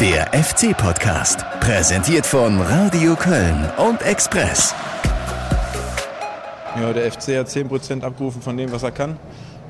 [0.00, 4.74] Der FC-Podcast, präsentiert von Radio Köln und Express.
[6.80, 9.16] Ja, der FC hat 10% abgerufen von dem, was er kann.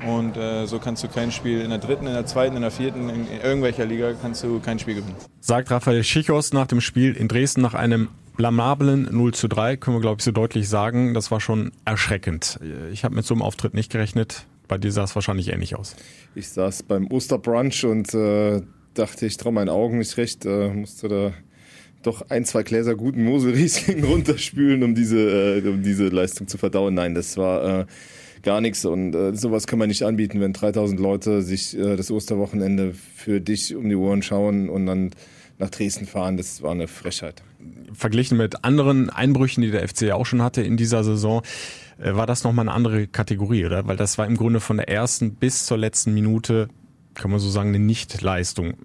[0.07, 2.71] Und äh, so kannst du kein Spiel in der dritten, in der zweiten, in der
[2.71, 5.15] vierten, in, in irgendwelcher Liga kannst du kein Spiel gewinnen.
[5.41, 9.97] Sagt Raphael Schichos nach dem Spiel in Dresden nach einem blamablen 0 zu 3, können
[9.97, 11.13] wir glaube ich so deutlich sagen.
[11.13, 12.59] Das war schon erschreckend.
[12.91, 14.45] Ich habe mit so einem Auftritt nicht gerechnet.
[14.67, 15.95] Bei dir sah es wahrscheinlich ähnlich aus.
[16.33, 18.63] Ich saß beim Osterbrunch und äh,
[18.95, 21.33] dachte, ich traue meinen Augen nicht recht, äh, musste da
[22.03, 26.93] doch ein, zwei Gläser guten Mosel-Riesling runterspülen, um diese, äh, um diese Leistung zu verdauen.
[26.93, 27.85] Nein, das war äh,
[28.43, 32.11] gar nichts und äh, sowas kann man nicht anbieten, wenn 3000 Leute sich äh, das
[32.11, 35.11] Osterwochenende für dich um die Ohren schauen und dann
[35.57, 36.37] nach Dresden fahren.
[36.37, 37.43] Das war eine Frechheit.
[37.93, 41.41] Verglichen mit anderen Einbrüchen, die der FC auch schon hatte in dieser Saison,
[41.97, 43.87] äh, war das nochmal eine andere Kategorie, oder?
[43.87, 46.69] Weil das war im Grunde von der ersten bis zur letzten Minute
[47.15, 48.75] kann man so sagen, eine Nichtleistung.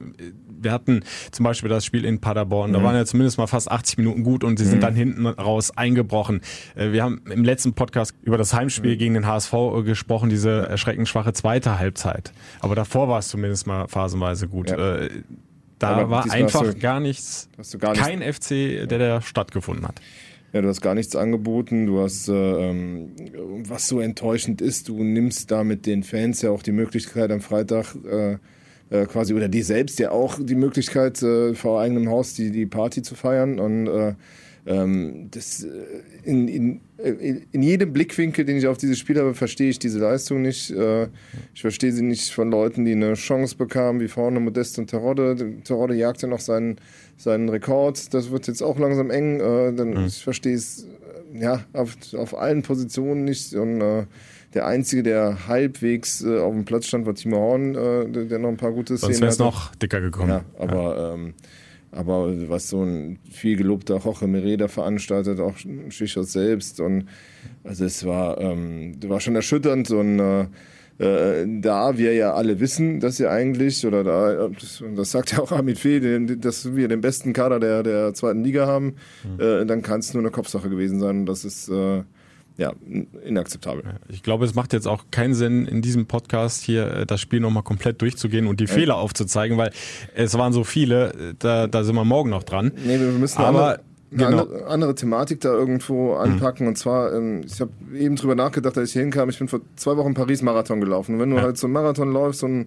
[0.48, 2.84] Wir hatten zum Beispiel das Spiel in Paderborn, da mhm.
[2.84, 4.82] waren ja zumindest mal fast 80 Minuten gut und sie sind mhm.
[4.82, 6.40] dann hinten raus eingebrochen.
[6.74, 8.99] Äh, wir haben im letzten Podcast über das Heimspiel mhm.
[8.99, 12.32] gegen den HSV äh, gesprochen, diese erschreckend schwache zweite Halbzeit.
[12.60, 14.71] Aber davor war es zumindest mal phasenweise gut.
[14.71, 14.96] Ja.
[14.96, 15.10] Äh,
[15.79, 20.01] da Aber war einfach du, gar nichts, gar nichts, kein FC, der da stattgefunden hat.
[20.52, 21.87] Ja, du hast gar nichts angeboten.
[21.87, 23.10] Du hast, äh, ähm,
[23.68, 27.40] was so enttäuschend ist, du nimmst da mit den Fans ja auch die Möglichkeit am
[27.40, 28.38] Freitag äh,
[28.90, 32.66] äh, quasi oder dir selbst ja auch die Möglichkeit äh, vor eigenem Haus die die
[32.66, 34.15] Party zu feiern und äh,
[34.65, 35.69] das, äh,
[36.23, 39.99] in, in, äh, in jedem Blickwinkel, den ich auf dieses Spiel habe, verstehe ich diese
[39.99, 40.71] Leistung nicht.
[40.71, 41.09] Äh,
[41.55, 45.63] ich verstehe sie nicht von Leuten, die eine Chance bekamen, wie vorne Modest und Terodde.
[45.65, 46.77] Terodde jagte noch seinen,
[47.17, 48.13] seinen Rekord.
[48.13, 49.39] Das wird jetzt auch langsam eng.
[49.39, 50.07] Dann, mhm.
[50.07, 50.87] Ich verstehe es
[51.35, 53.55] ja, auf, auf allen Positionen nicht.
[53.55, 54.05] Und äh,
[54.55, 58.39] der Einzige, der halbwegs äh, auf dem Platz stand, war Timo Horn, äh, der, der,
[58.39, 60.30] noch ein paar gute Szenen Sonst wäre es noch dicker gekommen.
[60.30, 61.15] Ja, aber ja.
[61.15, 61.35] Ähm,
[61.93, 65.55] aber was so ein viel gelobter Jorge Mereda veranstaltet, auch
[65.88, 66.81] Schichos selbst.
[66.81, 67.06] Und
[67.65, 70.47] also es war, ähm, war schon erschütternd und äh,
[71.01, 75.39] äh, da wir ja alle wissen, dass wir eigentlich, oder da, das, das sagt ja
[75.41, 75.99] auch Amit Fee,
[76.37, 79.41] dass wir den besten Kader der, der zweiten Liga haben, mhm.
[79.41, 81.21] äh, dann kann es nur eine Kopfsache gewesen sein.
[81.21, 82.03] Und das ist äh,
[82.60, 82.75] ja,
[83.25, 83.84] inakzeptabel.
[84.09, 87.41] Ich glaube, es macht jetzt auch keinen Sinn, in diesem Podcast hier äh, das Spiel
[87.41, 88.75] nochmal komplett durchzugehen und die ja.
[88.75, 89.72] Fehler aufzuzeigen, weil
[90.15, 92.72] es waren so viele, da, da sind wir morgen noch dran.
[92.84, 93.81] Nee, wir müssen aber
[94.12, 94.43] eine, genau.
[94.43, 96.66] andere, andere, Thematik da irgendwo anpacken.
[96.66, 96.69] Mhm.
[96.69, 99.62] Und zwar, ähm, ich habe eben drüber nachgedacht, als ich hier hinkam, ich bin vor
[99.77, 101.15] zwei Wochen Paris-Marathon gelaufen.
[101.15, 101.42] Und wenn du ja.
[101.42, 102.66] halt so einen Marathon läufst und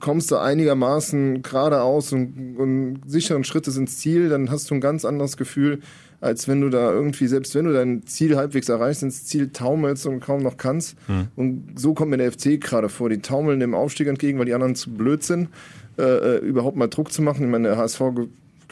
[0.00, 5.04] kommst du einigermaßen geradeaus und, und sicheren Schrittes ins Ziel, dann hast du ein ganz
[5.04, 5.80] anderes Gefühl,
[6.24, 10.06] als wenn du da irgendwie, selbst wenn du dein Ziel halbwegs erreichst, ins Ziel taumelst
[10.06, 10.96] und kaum noch kannst.
[11.06, 11.28] Mhm.
[11.36, 13.10] Und so kommt mir der FC gerade vor.
[13.10, 15.50] Die taumeln dem Aufstieg entgegen, weil die anderen zu blöd sind,
[15.98, 17.44] äh, äh überhaupt mal Druck zu machen.
[17.44, 18.00] Ich meine, der HSV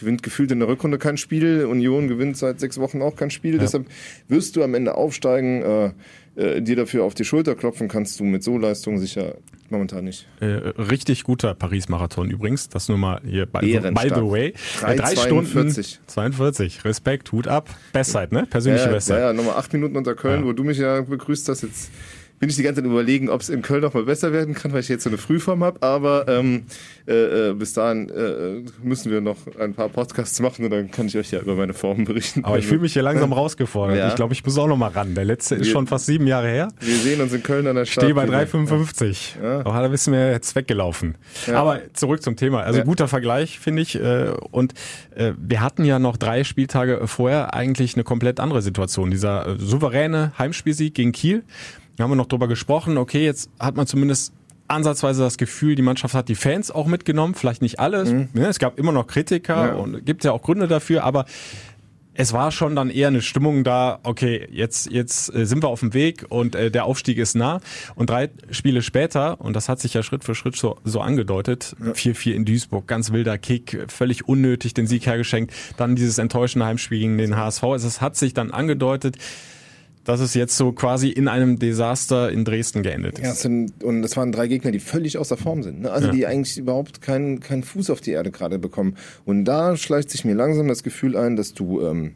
[0.02, 1.64] gewinnt gefühlt in der Rückrunde kein Spiel.
[1.64, 3.54] Union gewinnt seit sechs Wochen auch kein Spiel.
[3.54, 3.60] Ja.
[3.60, 3.86] Deshalb
[4.28, 5.62] wirst du am Ende aufsteigen.
[5.62, 5.90] Äh,
[6.34, 9.34] äh, dir dafür auf die Schulter klopfen kannst du mit so Leistungen sicher
[9.68, 10.26] momentan nicht.
[10.40, 12.68] Äh, richtig guter Paris-Marathon übrigens.
[12.68, 14.54] Das nur mal hier by, by the way.
[14.80, 15.86] 3, äh, drei 42.
[15.86, 16.84] Stunden 42.
[16.84, 17.68] Respekt, Hut ab.
[17.92, 18.46] Bestzeit, ne?
[18.46, 19.18] Persönliche ja, Bestzeit.
[19.18, 20.46] Ja, ja, nochmal acht Minuten unter Köln, ja.
[20.46, 21.62] wo du mich ja begrüßt hast.
[21.62, 21.90] Jetzt
[22.42, 24.72] bin ich die ganze Zeit überlegen, ob es in Köln noch mal besser werden kann,
[24.72, 25.80] weil ich jetzt so eine Frühform habe.
[25.80, 26.64] Aber ähm,
[27.06, 31.06] äh, äh, bis dahin äh, müssen wir noch ein paar Podcasts machen und dann kann
[31.06, 32.44] ich euch ja über meine Form berichten.
[32.44, 33.96] Aber ich fühle mich hier langsam rausgefordert.
[33.96, 34.08] Ja.
[34.08, 35.14] Ich glaube, ich muss auch noch mal ran.
[35.14, 36.72] Der letzte ist wir, schon fast sieben Jahre her.
[36.80, 38.02] Wir sehen uns in Köln an der Stadt.
[38.02, 39.40] Stehe bei 3,55.
[39.40, 39.60] Ja.
[39.60, 41.18] Aber da du mir jetzt weggelaufen.
[41.46, 41.60] Ja.
[41.60, 42.64] Aber zurück zum Thema.
[42.64, 43.94] Also guter Vergleich, finde ich.
[43.94, 44.74] Äh, und
[45.14, 49.12] äh, wir hatten ja noch drei Spieltage vorher eigentlich eine komplett andere Situation.
[49.12, 51.44] Dieser äh, souveräne Heimspielsieg gegen Kiel
[51.96, 54.32] wir haben noch drüber gesprochen, okay, jetzt hat man zumindest
[54.68, 58.10] ansatzweise das Gefühl, die Mannschaft hat die Fans auch mitgenommen, vielleicht nicht alles.
[58.10, 58.28] Mhm.
[58.32, 59.74] Ne, es gab immer noch Kritiker ja.
[59.74, 61.26] und gibt ja auch Gründe dafür, aber
[62.14, 65.80] es war schon dann eher eine Stimmung da, okay, jetzt, jetzt äh, sind wir auf
[65.80, 67.60] dem Weg und äh, der Aufstieg ist nah.
[67.94, 71.74] Und drei Spiele später, und das hat sich ja Schritt für Schritt so, so angedeutet,
[71.80, 72.36] 4-4 ja.
[72.36, 77.18] in Duisburg, ganz wilder Kick, völlig unnötig den Sieg hergeschenkt, dann dieses enttäuschende Heimspiel gegen
[77.18, 77.62] den HSV.
[77.64, 79.16] Also es hat sich dann angedeutet,
[80.04, 83.24] dass es jetzt so quasi in einem Desaster in Dresden geendet ist.
[83.24, 85.82] Ja, sind, und es waren drei Gegner, die völlig außer Form sind.
[85.82, 85.90] Ne?
[85.90, 86.12] Also ja.
[86.12, 88.96] die eigentlich überhaupt keinen, keinen Fuß auf die Erde gerade bekommen.
[89.24, 92.14] Und da schleicht sich mir langsam das Gefühl ein, dass du, ähm,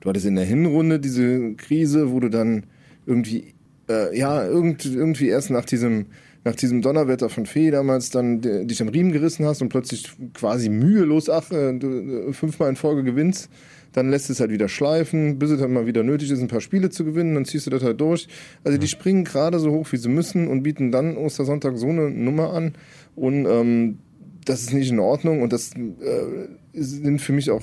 [0.00, 2.64] du hattest in der Hinrunde diese Krise, wo du dann
[3.06, 3.54] irgendwie,
[3.88, 6.06] äh, ja, irgend, irgendwie erst nach diesem
[6.42, 10.70] nach diesem Donnerwetter von Fee damals dann dich am Riemen gerissen hast und plötzlich quasi
[10.70, 13.50] mühelos, ach, äh, äh, fünfmal in Folge gewinnst
[13.92, 16.60] dann lässt es halt wieder schleifen, bis es dann mal wieder nötig ist, ein paar
[16.60, 18.28] Spiele zu gewinnen, dann ziehst du das halt durch.
[18.64, 22.10] Also die springen gerade so hoch, wie sie müssen und bieten dann Ostersonntag so eine
[22.10, 22.74] Nummer an
[23.16, 23.98] und ähm,
[24.44, 27.62] das ist nicht in Ordnung und das äh, sind für mich auch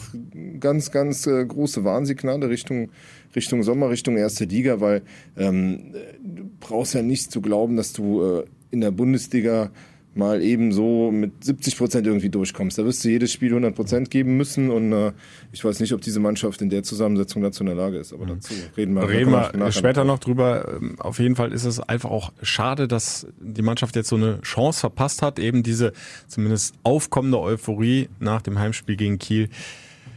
[0.60, 2.90] ganz, ganz äh, große Warnsignale Richtung,
[3.36, 5.02] Richtung Sommer, Richtung erste Liga, weil
[5.38, 5.94] ähm,
[6.24, 9.72] du brauchst ja nicht zu glauben, dass du äh, in der Bundesliga
[10.18, 12.78] mal eben so mit 70 Prozent irgendwie durchkommst.
[12.78, 15.14] Da wirst du jedes Spiel 100 Prozent geben müssen und äh,
[15.52, 18.26] ich weiß nicht, ob diese Mannschaft in der Zusammensetzung dazu in der Lage ist, aber
[18.26, 18.30] mhm.
[18.30, 20.78] dazu reden wir, reden wir später noch drüber.
[20.78, 24.42] Ähm, auf jeden Fall ist es einfach auch schade, dass die Mannschaft jetzt so eine
[24.42, 25.94] Chance verpasst hat, eben diese
[26.28, 29.50] zumindest aufkommende Euphorie nach dem Heimspiel gegen Kiel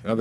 [0.05, 0.17] ja,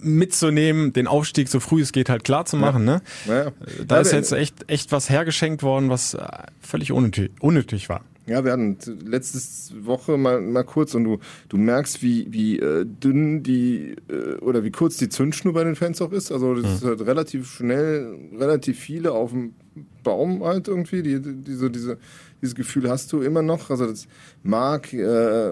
[0.00, 2.86] mitzunehmen, den Aufstieg so früh es geht halt klar zu machen.
[2.86, 2.94] Ja.
[2.94, 3.02] Ne?
[3.28, 3.52] Ja.
[3.86, 6.26] Da ist jetzt echt, echt was hergeschenkt worden, was äh,
[6.60, 8.02] völlig unnötig, unnötig war.
[8.28, 9.38] Ja, wir hatten letzte
[9.86, 14.64] Woche mal, mal kurz und du, du merkst, wie, wie äh, dünn die äh, oder
[14.64, 16.30] wie kurz die Zündschnur bei den Fans auch ist.
[16.30, 16.74] Also das mhm.
[16.74, 19.54] ist halt relativ schnell, relativ viele auf dem
[20.02, 21.02] Baum halt irgendwie.
[21.02, 21.98] Die, diese, diese,
[22.42, 23.70] dieses Gefühl hast du immer noch.
[23.70, 24.06] Also das
[24.42, 25.50] mag äh,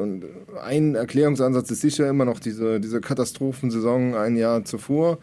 [0.62, 5.18] ein Erklärungsansatz ist sicher immer noch diese, diese Katastrophensaison ein Jahr zuvor.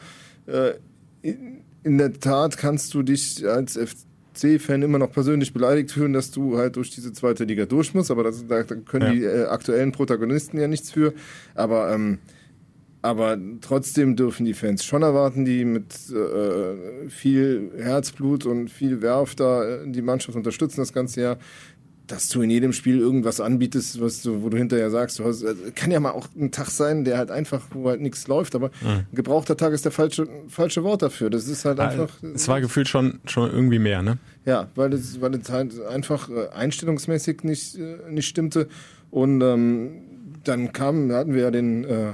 [0.47, 0.73] Äh,
[1.21, 6.31] in der Tat kannst du dich als FC C-Fan immer noch persönlich beleidigt fühlen, dass
[6.31, 8.11] du halt durch diese zweite Liga durch musst.
[8.11, 9.13] Aber das, da, da können ja.
[9.13, 11.13] die äh, aktuellen Protagonisten ja nichts für.
[11.55, 12.19] Aber, ähm,
[13.01, 19.35] aber trotzdem dürfen die Fans schon erwarten, die mit äh, viel Herzblut und viel Werf
[19.35, 21.37] da äh, die Mannschaft unterstützen das ganze Jahr
[22.07, 25.43] dass du in jedem Spiel irgendwas anbietest, was du, wo du hinterher sagst, du hast,
[25.43, 28.55] also, kann ja mal auch ein Tag sein, der halt einfach, wo halt nichts läuft,
[28.55, 29.05] aber mhm.
[29.13, 31.29] gebrauchter Tag ist der falsche, falsche Wort dafür.
[31.29, 32.09] Das ist halt ah, einfach.
[32.35, 34.17] Es war gefühlt schon, schon irgendwie mehr, ne?
[34.45, 38.67] Ja, weil es, weil es halt einfach äh, einstellungsmäßig nicht, äh, nicht stimmte.
[39.09, 40.01] Und ähm,
[40.43, 42.13] dann kam, hatten wir ja den, äh,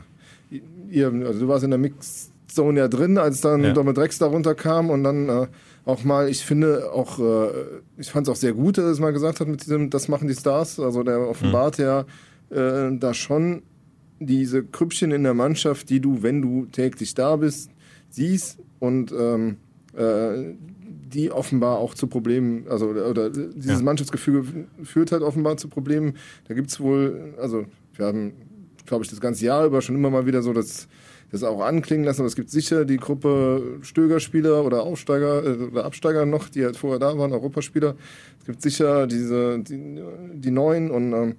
[0.91, 3.73] ihr, also du warst in der Mixzone ja drin, als dann ja.
[3.73, 5.47] Domme Drex da runterkam und dann äh,
[5.89, 7.49] auch mal, ich finde auch, äh,
[7.97, 10.07] ich fand es auch sehr gut, dass er es mal gesagt hat mit diesem, das
[10.07, 10.79] machen die Stars.
[10.79, 11.83] Also der offenbart mhm.
[11.83, 12.05] ja
[12.49, 13.63] äh, da schon
[14.19, 17.71] diese Krüppchen in der Mannschaft, die du, wenn du täglich da bist,
[18.09, 19.57] siehst und ähm,
[19.95, 20.55] äh,
[21.13, 23.81] die offenbar auch zu Problemen, also oder dieses ja.
[23.81, 26.13] Mannschaftsgefüge führt halt offenbar zu Problemen.
[26.47, 27.65] Da gibt es wohl, also
[27.95, 28.33] wir haben,
[28.85, 30.87] glaube ich, das ganze Jahr über schon immer mal wieder so das
[31.31, 35.85] das auch anklingen lassen, aber es gibt sicher die Gruppe Stögerspieler oder Aufsteiger äh, oder
[35.85, 37.95] Absteiger noch, die halt vorher da waren, Europaspieler.
[38.39, 40.01] Es gibt sicher diese die,
[40.33, 41.35] die Neuen und ähm,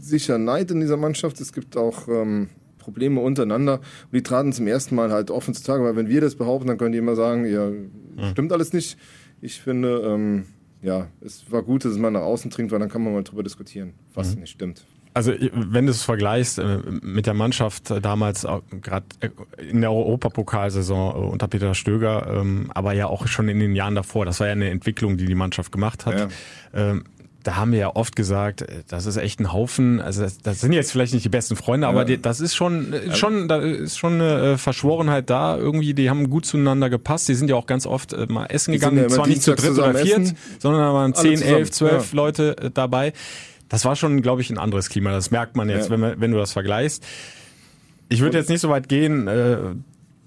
[0.00, 1.40] sicher Neid in dieser Mannschaft.
[1.40, 5.82] Es gibt auch ähm, Probleme untereinander und die traten zum ersten Mal halt offen zutage,
[5.82, 8.30] weil wenn wir das behaupten, dann können die immer sagen, ja, mhm.
[8.30, 8.96] stimmt alles nicht.
[9.40, 10.44] Ich finde, ähm,
[10.82, 13.24] ja, es war gut, dass es mal nach außen dringt, weil dann kann man mal
[13.24, 14.42] drüber diskutieren, was mhm.
[14.42, 14.86] nicht stimmt.
[15.16, 18.46] Also wenn du es vergleichst äh, mit der Mannschaft damals,
[18.82, 19.30] gerade äh,
[19.66, 23.94] in der Europapokalsaison äh, unter Peter Stöger, ähm, aber ja auch schon in den Jahren
[23.94, 26.18] davor, das war ja eine Entwicklung, die die Mannschaft gemacht hat.
[26.74, 26.90] Ja.
[26.90, 27.04] Ähm,
[27.44, 30.02] da haben wir ja oft gesagt, das ist echt ein Haufen.
[30.02, 32.92] Also das, das sind jetzt vielleicht nicht die besten Freunde, aber die, das ist schon,
[33.14, 35.56] schon, da ist schon eine Verschworenheit da.
[35.56, 37.28] Irgendwie, die haben gut zueinander gepasst.
[37.28, 39.94] Die sind ja auch ganz oft mal essen gegangen, ja zwar nicht zu dritt oder
[39.94, 42.16] viert, sondern da waren zehn, elf, zwölf ja.
[42.16, 43.12] Leute dabei.
[43.68, 45.10] Das war schon, glaube ich, ein anderes Klima.
[45.10, 45.90] Das merkt man jetzt, ja.
[45.90, 47.04] wenn, man, wenn du das vergleichst.
[48.08, 49.58] Ich würde jetzt nicht so weit gehen, äh,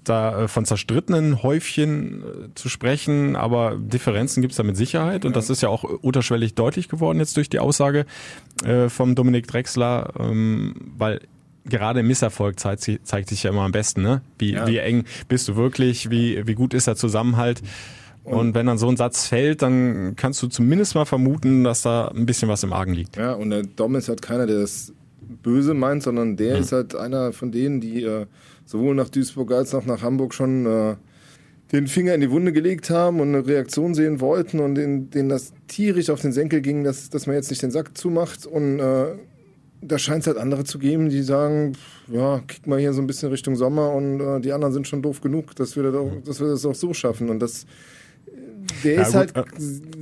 [0.04, 5.24] da äh, von zerstrittenen Häufchen äh, zu sprechen, aber Differenzen gibt es da mit Sicherheit
[5.24, 5.34] und ja.
[5.34, 8.06] das ist ja auch unterschwellig deutlich geworden jetzt durch die Aussage
[8.64, 11.20] äh, vom Dominik Drexler, ähm, weil
[11.64, 14.22] gerade im Misserfolg zeigt, zeigt sich ja immer am besten, ne?
[14.38, 14.66] Wie, ja.
[14.66, 17.62] wie eng bist du wirklich, wie, wie gut ist der Zusammenhalt.
[18.24, 22.08] Und wenn dann so ein Satz fällt, dann kannst du zumindest mal vermuten, dass da
[22.08, 23.16] ein bisschen was im Argen liegt.
[23.16, 24.92] Ja, und der Dom ist halt keiner, der das
[25.42, 26.62] böse meint, sondern der mhm.
[26.62, 28.26] ist halt einer von denen, die äh,
[28.66, 30.96] sowohl nach Duisburg als auch nach Hamburg schon äh,
[31.72, 35.28] den Finger in die Wunde gelegt haben und eine Reaktion sehen wollten und denen, denen
[35.28, 38.44] das tierisch auf den Senkel ging, dass, dass man jetzt nicht den Sack zumacht.
[38.44, 39.14] Und äh,
[39.80, 41.74] da scheint es halt andere zu geben, die sagen,
[42.08, 45.00] ja, kick mal hier so ein bisschen Richtung Sommer und äh, die anderen sind schon
[45.00, 47.30] doof genug, dass wir, das auch, dass wir das auch so schaffen.
[47.30, 47.66] Und das
[48.84, 49.42] der ja, ist halt äh,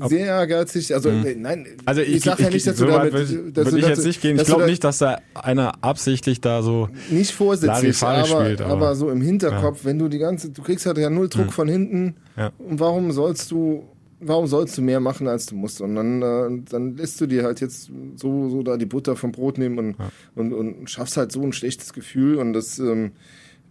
[0.09, 0.95] sehr ehrgeizig.
[0.95, 1.43] Also, mhm.
[1.43, 3.13] nein, also ich, ich sage ja nicht, dass so du damit.
[3.13, 4.39] Dass würde ich jetzt nicht gehen.
[4.39, 6.89] Ich glaube nicht, dass da einer absichtlich da so.
[7.11, 9.85] Nicht vorsätzlich, aber, spielt, aber, aber, so im Hinterkopf, ja.
[9.85, 10.51] wenn du die ganze.
[10.51, 11.51] Du kriegst halt ja null Druck mhm.
[11.51, 12.17] von hinten.
[12.37, 12.53] Ja.
[12.59, 13.85] Und warum sollst du.
[14.21, 15.81] Warum sollst du mehr machen, als du musst?
[15.81, 19.31] Und dann, äh, dann lässt du dir halt jetzt so, so da die Butter vom
[19.31, 19.97] Brot nehmen und,
[20.35, 22.39] und, und schaffst halt so ein schlechtes Gefühl.
[22.39, 23.13] Und das, ähm,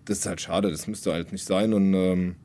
[0.06, 0.72] das ist halt schade.
[0.72, 1.74] Das müsste halt nicht sein.
[1.74, 2.36] Und ähm,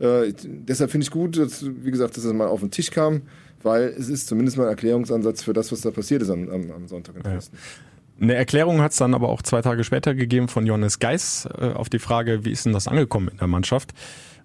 [0.00, 3.22] äh, deshalb finde ich gut, dass, wie gesagt, dass es mal auf den Tisch kam,
[3.62, 6.70] weil es ist zumindest mal ein Erklärungsansatz für das, was da passiert ist am, am,
[6.70, 7.56] am Sonntag in Dresden.
[7.56, 8.22] Ja.
[8.22, 11.72] Eine Erklärung hat es dann aber auch zwei Tage später gegeben von Johannes Geis äh,
[11.72, 13.92] auf die Frage, wie ist denn das angekommen in der Mannschaft?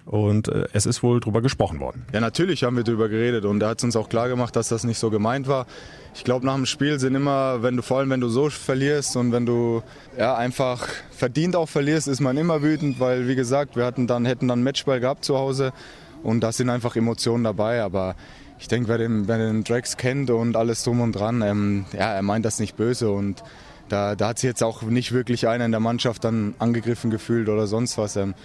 [0.05, 2.05] Und äh, es ist wohl drüber gesprochen worden.
[2.13, 4.83] Ja, natürlich haben wir drüber geredet und er hat uns auch klar gemacht, dass das
[4.83, 5.65] nicht so gemeint war.
[6.13, 9.17] Ich glaube, nach dem Spiel sind immer, wenn du vor allem, wenn du so verlierst
[9.17, 9.81] und wenn du
[10.17, 14.25] ja einfach verdient auch verlierst, ist man immer wütend, weil wie gesagt, wir hatten dann
[14.25, 15.73] hätten dann Matchball gehabt zu Hause
[16.21, 17.81] und da sind einfach Emotionen dabei.
[17.81, 18.15] Aber
[18.59, 22.13] ich denke, wer den, wer den Drax kennt und alles drum und dran, ähm, ja,
[22.13, 23.43] er meint das nicht böse und
[23.89, 27.49] da, da hat sich jetzt auch nicht wirklich einer in der Mannschaft dann angegriffen gefühlt
[27.49, 28.15] oder sonst was.
[28.15, 28.35] Ähm,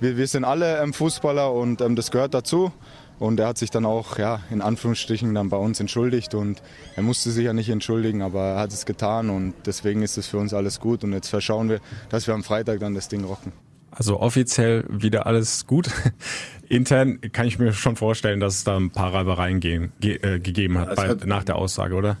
[0.00, 2.72] wir, wir sind alle ähm, Fußballer und ähm, das gehört dazu.
[3.18, 6.62] Und er hat sich dann auch, ja, in Anführungsstrichen dann bei uns entschuldigt und
[6.96, 10.26] er musste sich ja nicht entschuldigen, aber er hat es getan und deswegen ist es
[10.26, 13.24] für uns alles gut und jetzt verschauen wir, dass wir am Freitag dann das Ding
[13.24, 13.52] rocken.
[13.98, 15.88] Also offiziell wieder alles gut.
[16.68, 20.78] Intern kann ich mir schon vorstellen, dass es da ein paar Reibereien ge äh, gegeben
[20.78, 22.18] hat, bei, hat, nach der Aussage, oder?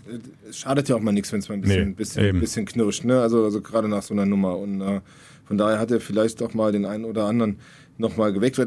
[0.48, 3.04] Es schadet ja auch mal nichts, wenn es mal ein bisschen, nee, bisschen, bisschen knirscht,
[3.04, 3.20] ne?
[3.20, 4.56] Also, also gerade nach so einer Nummer.
[4.56, 5.00] Und äh,
[5.44, 7.58] von daher hat er vielleicht doch mal den einen oder anderen
[7.98, 8.58] nochmal geweckt.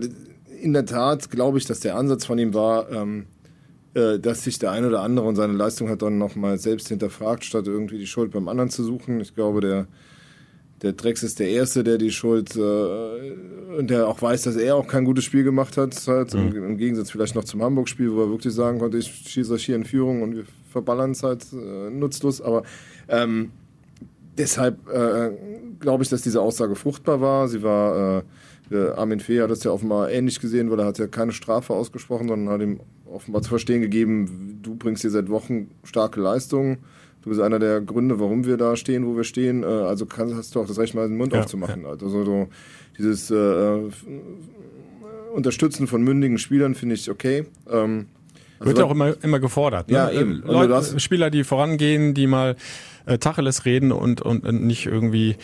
[0.62, 3.26] In der Tat glaube ich, dass der Ansatz von ihm war, ähm,
[3.96, 7.44] äh, dass sich der eine oder andere und seine Leistung hat dann nochmal selbst hinterfragt,
[7.44, 9.20] statt irgendwie die Schuld beim anderen zu suchen.
[9.20, 9.88] Ich glaube, der,
[10.82, 12.60] der Drex ist der Erste, der die Schuld äh,
[13.78, 15.96] und der auch weiß, dass er auch kein gutes Spiel gemacht hat.
[16.08, 16.56] Halt, mhm.
[16.56, 19.66] im, im, Gegensatz vielleicht noch zum Hamburg-Spiel, wo er wirklich sagen konnte, ich schieße euch
[19.66, 22.42] hier in Führung und wir verballern es halt äh, nutzlos.
[22.42, 22.64] Aber
[23.08, 23.52] ähm,
[24.38, 25.32] deshalb äh,
[25.80, 27.48] glaube ich, dass diese Aussage fruchtbar war.
[27.48, 28.24] Sie war,
[28.72, 31.74] äh, Armin Fee hat das ja offenbar ähnlich gesehen, weil er hat ja keine Strafe
[31.74, 36.78] ausgesprochen, sondern hat ihm offenbar zu verstehen gegeben, du bringst hier seit Wochen starke Leistungen.
[37.22, 39.64] Du bist einer der Gründe, warum wir da stehen, wo wir stehen.
[39.64, 41.84] Äh, also kannst, hast du auch das Recht, mal den Mund ja, aufzumachen.
[41.84, 41.90] Ja.
[41.90, 42.48] Also so
[42.98, 43.80] dieses äh,
[45.34, 47.46] Unterstützen von mündigen Spielern finde ich okay.
[47.70, 48.08] Ähm,
[48.60, 49.90] also Wird ja auch immer, immer gefordert.
[49.90, 49.96] Ne?
[49.96, 50.44] Ja, eben.
[50.46, 52.56] Also Leute, Spieler, die vorangehen, die mal
[53.06, 55.36] äh, Tacheles reden und, und, und nicht irgendwie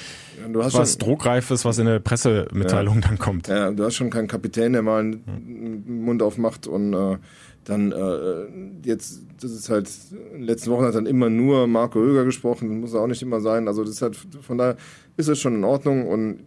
[0.51, 3.48] was schon, Druckreifes, was in der Pressemitteilung ja, dann kommt.
[3.48, 6.05] Ja, du hast schon keinen Kapitän, der mal einen hm.
[6.05, 7.17] Mund aufmacht und äh,
[7.65, 12.00] dann äh, jetzt, das ist halt, in den letzten Wochen hat dann immer nur Marco
[12.00, 13.67] Höger gesprochen, muss auch nicht immer sein.
[13.67, 14.77] Also das ist halt, von daher
[15.17, 16.39] ist es schon in Ordnung und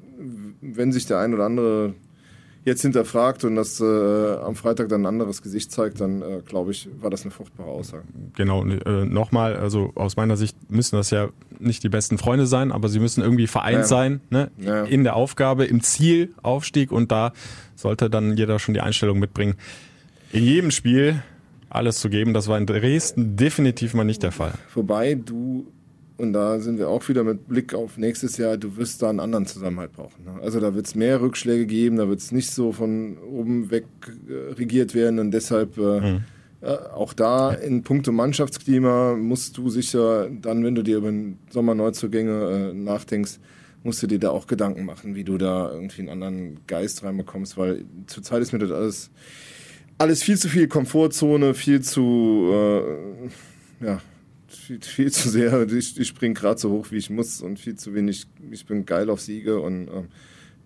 [0.60, 1.94] wenn sich der ein oder andere
[2.64, 6.70] jetzt hinterfragt und das äh, am Freitag dann ein anderes Gesicht zeigt, dann äh, glaube
[6.70, 8.04] ich, war das eine fruchtbare Aussage.
[8.36, 12.70] Genau, äh, nochmal, also aus meiner Sicht müssen das ja nicht die besten Freunde sein,
[12.70, 13.84] aber sie müssen irgendwie vereint ja.
[13.84, 14.50] sein, ne?
[14.58, 14.84] Ja.
[14.84, 17.32] in der Aufgabe, im Ziel, Aufstieg und da
[17.74, 19.54] sollte dann jeder schon die Einstellung mitbringen,
[20.32, 21.22] in jedem Spiel
[21.70, 22.34] alles zu geben.
[22.34, 24.52] Das war in Dresden definitiv mal nicht der Fall.
[24.74, 25.66] Wobei du
[26.18, 29.20] und da sind wir auch wieder mit Blick auf nächstes Jahr, du wirst da einen
[29.20, 30.24] anderen Zusammenhalt brauchen.
[30.24, 30.42] Ne?
[30.42, 33.84] Also da wird es mehr Rückschläge geben, da wird es nicht so von oben weg
[34.28, 36.24] äh, regiert werden und deshalb äh, mhm.
[36.60, 41.38] äh, auch da in puncto Mannschaftsklima musst du sicher dann, wenn du dir über den
[41.50, 43.38] Sommerneuzugänge äh, nachdenkst,
[43.84, 47.56] musst du dir da auch Gedanken machen, wie du da irgendwie einen anderen Geist reinbekommst,
[47.56, 49.10] weil zurzeit ist mir das alles,
[49.98, 54.00] alles viel zu viel Komfortzone, viel zu, äh, ja,
[54.48, 55.70] viel, viel zu sehr.
[55.70, 58.26] Ich, ich springe gerade so hoch, wie ich muss und viel zu wenig.
[58.50, 60.04] Ich bin geil auf Siege und äh,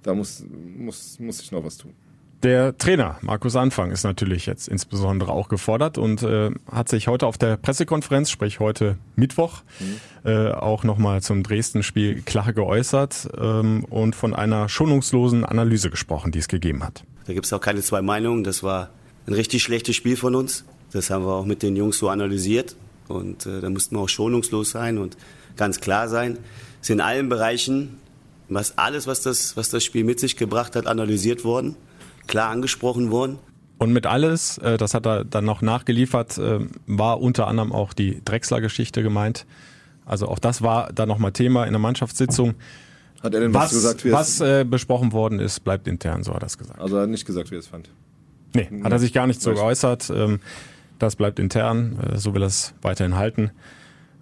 [0.02, 0.44] da muss,
[0.76, 1.94] muss, muss ich noch was tun.
[2.42, 7.28] Der Trainer Markus Anfang ist natürlich jetzt insbesondere auch gefordert und äh, hat sich heute
[7.28, 10.28] auf der Pressekonferenz, sprich heute Mittwoch, mhm.
[10.28, 16.40] äh, auch nochmal zum Dresden-Spiel klar geäußert ähm, und von einer schonungslosen Analyse gesprochen, die
[16.40, 17.04] es gegeben hat.
[17.26, 18.42] Da gibt es auch keine zwei Meinungen.
[18.42, 18.90] Das war
[19.26, 20.64] ein richtig schlechtes Spiel von uns.
[20.92, 22.76] Das haben wir auch mit den Jungs so analysiert.
[23.08, 25.16] Und äh, da mussten wir auch schonungslos sein und
[25.56, 26.38] ganz klar sein.
[26.80, 27.98] Es ist in allen Bereichen,
[28.48, 31.76] was alles, was das, was das Spiel mit sich gebracht hat, analysiert worden,
[32.26, 33.38] klar angesprochen worden.
[33.78, 37.92] Und mit alles, äh, das hat er dann noch nachgeliefert, äh, war unter anderem auch
[37.92, 39.46] die Drechsler-Geschichte gemeint.
[40.04, 42.54] Also auch das war dann nochmal Thema in der Mannschaftssitzung.
[43.22, 44.04] Hat er denn was, was gesagt?
[44.04, 46.80] Wie was äh, besprochen worden ist, bleibt intern, so hat er es gesagt.
[46.80, 47.88] Also er hat nicht gesagt, wie er es fand.
[48.54, 50.10] Nee, hat er sich gar nicht so geäußert.
[50.14, 50.40] Ähm,
[50.98, 53.50] das bleibt intern, äh, so will er es weiterhin halten.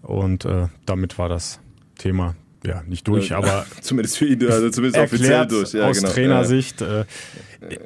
[0.02, 1.60] Und äh, damit war das
[1.98, 2.34] Thema
[2.64, 5.72] ja nicht durch, aber zumindest für ihn, also zumindest offiziell durch.
[5.72, 6.12] Ja, aus genau.
[6.12, 6.80] Trainersicht.
[6.82, 7.04] Äh,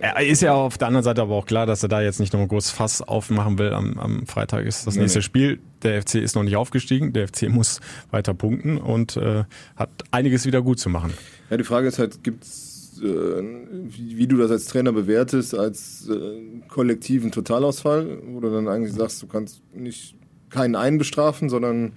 [0.00, 2.32] er ist ja auf der anderen Seite aber auch klar, dass er da jetzt nicht
[2.32, 3.72] noch ein großes Fass aufmachen will.
[3.72, 5.22] Am, am Freitag ist das nächste nee.
[5.24, 5.58] Spiel.
[5.82, 7.12] Der FC ist noch nicht aufgestiegen.
[7.12, 9.44] Der FC muss weiter punkten und äh,
[9.76, 11.12] hat einiges wieder gut zu machen.
[11.50, 13.42] Ja, die Frage ist halt, gibt's äh,
[13.84, 18.94] wie, wie, du das als Trainer bewertest, als äh, kollektiven Totalausfall, wo du dann eigentlich
[18.94, 20.16] sagst, du kannst nicht
[20.50, 21.92] keinen einen bestrafen, sondern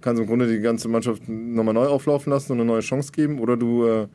[0.00, 3.38] kannst im Grunde die ganze Mannschaft nochmal neu auflaufen lassen und eine neue Chance geben,
[3.38, 4.08] oder du, äh,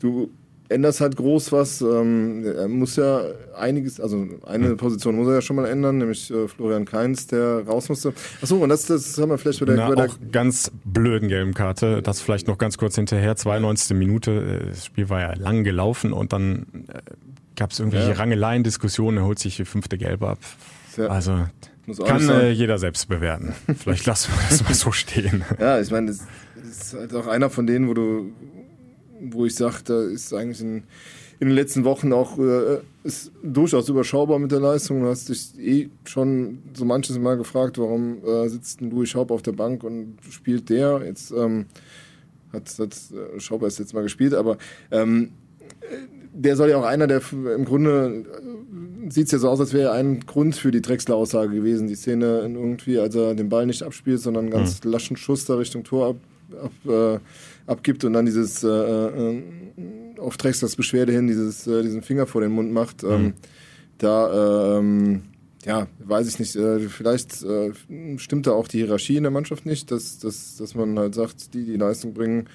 [0.00, 0.30] du
[0.68, 1.80] änderst halt groß was.
[1.80, 3.22] Ähm, er muss ja
[3.56, 4.76] einiges, also eine hm.
[4.76, 8.12] Position muss er ja schon mal ändern, nämlich äh, Florian Kainz, der raus musste.
[8.42, 11.54] Achso, und das, das haben wir vielleicht bei der, bei der auch ganz blöden gelben
[11.54, 12.02] Karte.
[12.02, 13.36] Das vielleicht noch ganz kurz hinterher.
[13.36, 13.96] 92.
[13.96, 14.30] Minute.
[14.30, 17.00] Äh, das Spiel war ja lang gelaufen und dann äh,
[17.56, 18.16] gab es irgendwelche ja.
[18.16, 20.38] Rangeleien, Diskussionen, er holt sich die fünfte Gelbe ab.
[20.96, 21.08] Ja.
[21.08, 21.46] Also
[22.04, 23.54] kann äh, jeder selbst bewerten.
[23.78, 25.44] Vielleicht lassen wir das mal so stehen.
[25.58, 26.20] Ja, ich meine, das
[26.68, 28.32] ist halt auch einer von denen, wo du,
[29.20, 30.84] wo ich sage, da ist eigentlich ein
[31.38, 35.02] in den letzten Wochen auch äh, ist durchaus überschaubar mit der Leistung.
[35.02, 39.30] Du hast dich eh schon so manches Mal gefragt, warum äh, sitzt ein Louis Schaub
[39.30, 41.02] auf der Bank und spielt der.
[41.04, 41.66] Jetzt ähm,
[42.52, 44.56] hat, hat äh, Schaub erst jetzt mal gespielt, aber
[44.90, 45.32] ähm,
[46.32, 49.74] der soll ja auch einer, der im Grunde äh, sieht es ja so aus, als
[49.74, 51.86] wäre ein Grund für die Drechsler-Aussage gewesen.
[51.86, 54.90] Die Szene irgendwie, als er den Ball nicht abspielt, sondern einen ganz mhm.
[54.90, 56.16] laschen Schuss da Richtung Tor ab,
[56.62, 57.18] ab, äh,
[57.66, 59.42] abgibt und dann dieses äh, äh,
[60.18, 63.02] auf Drexlers Beschwerde hin dieses, äh, diesen Finger vor den Mund macht.
[63.02, 63.32] Ähm, mhm.
[63.98, 65.22] Da, ähm,
[65.64, 67.72] ja, weiß ich nicht, äh, vielleicht äh,
[68.18, 71.54] stimmt da auch die Hierarchie in der Mannschaft nicht, dass, dass, dass man halt sagt,
[71.54, 72.48] die, die Leistung bringen,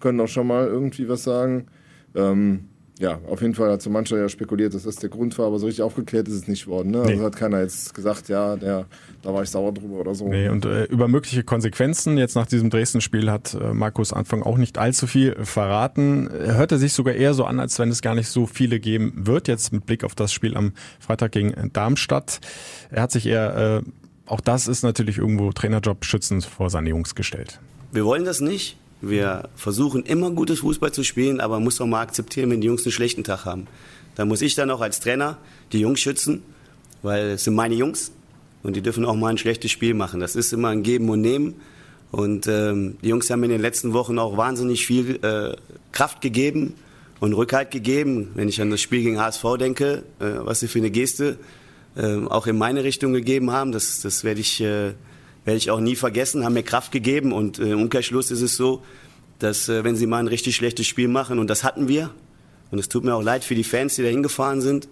[0.00, 1.66] können auch schon mal irgendwie was sagen.
[2.14, 2.64] Ähm,
[2.98, 5.58] ja, auf jeden Fall hat so mancher ja spekuliert, dass das der Grund war, aber
[5.58, 6.92] so richtig aufgeklärt ist es nicht worden.
[6.92, 6.98] Ne?
[6.98, 7.14] Also nee.
[7.16, 8.86] Also hat keiner jetzt gesagt, ja, der,
[9.22, 10.28] da war ich sauer drüber oder so.
[10.28, 14.56] Nee, und äh, über mögliche Konsequenzen jetzt nach diesem Dresden-Spiel hat äh, Markus Anfang auch
[14.56, 16.28] nicht allzu viel verraten.
[16.28, 19.12] Er hörte sich sogar eher so an, als wenn es gar nicht so viele geben
[19.26, 22.40] wird, jetzt mit Blick auf das Spiel am Freitag gegen Darmstadt.
[22.90, 23.90] Er hat sich eher, äh,
[24.24, 27.60] auch das ist natürlich irgendwo Trainerjob schützend vor seine Jungs gestellt.
[27.92, 28.78] Wir wollen das nicht.
[29.00, 32.84] Wir versuchen immer gutes Fußball zu spielen, aber muss auch mal akzeptieren, wenn die Jungs
[32.84, 33.66] einen schlechten Tag haben.
[34.14, 35.36] Da muss ich dann auch als Trainer
[35.72, 36.42] die Jungs schützen,
[37.02, 38.12] weil es sind meine Jungs
[38.62, 40.20] und die dürfen auch mal ein schlechtes Spiel machen.
[40.20, 41.54] Das ist immer ein Geben und Nehmen.
[42.10, 45.56] Und ähm, die Jungs haben in den letzten Wochen auch wahnsinnig viel äh,
[45.92, 46.74] Kraft gegeben
[47.20, 48.30] und Rückhalt gegeben.
[48.34, 51.38] Wenn ich an das Spiel gegen HSV denke, äh, was sie für eine Geste
[51.96, 54.92] äh, auch in meine Richtung gegeben haben, das, das werde ich äh,
[55.46, 58.56] werde ich auch nie vergessen, haben mir Kraft gegeben und äh, im Umkehrschluss ist es
[58.56, 58.82] so,
[59.38, 62.10] dass äh, wenn sie mal ein richtig schlechtes Spiel machen, und das hatten wir,
[62.70, 64.88] und es tut mir auch leid für die Fans, die da hingefahren sind,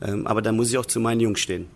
[0.00, 1.66] ähm, aber da muss ich auch zu meinen Jungs stehen.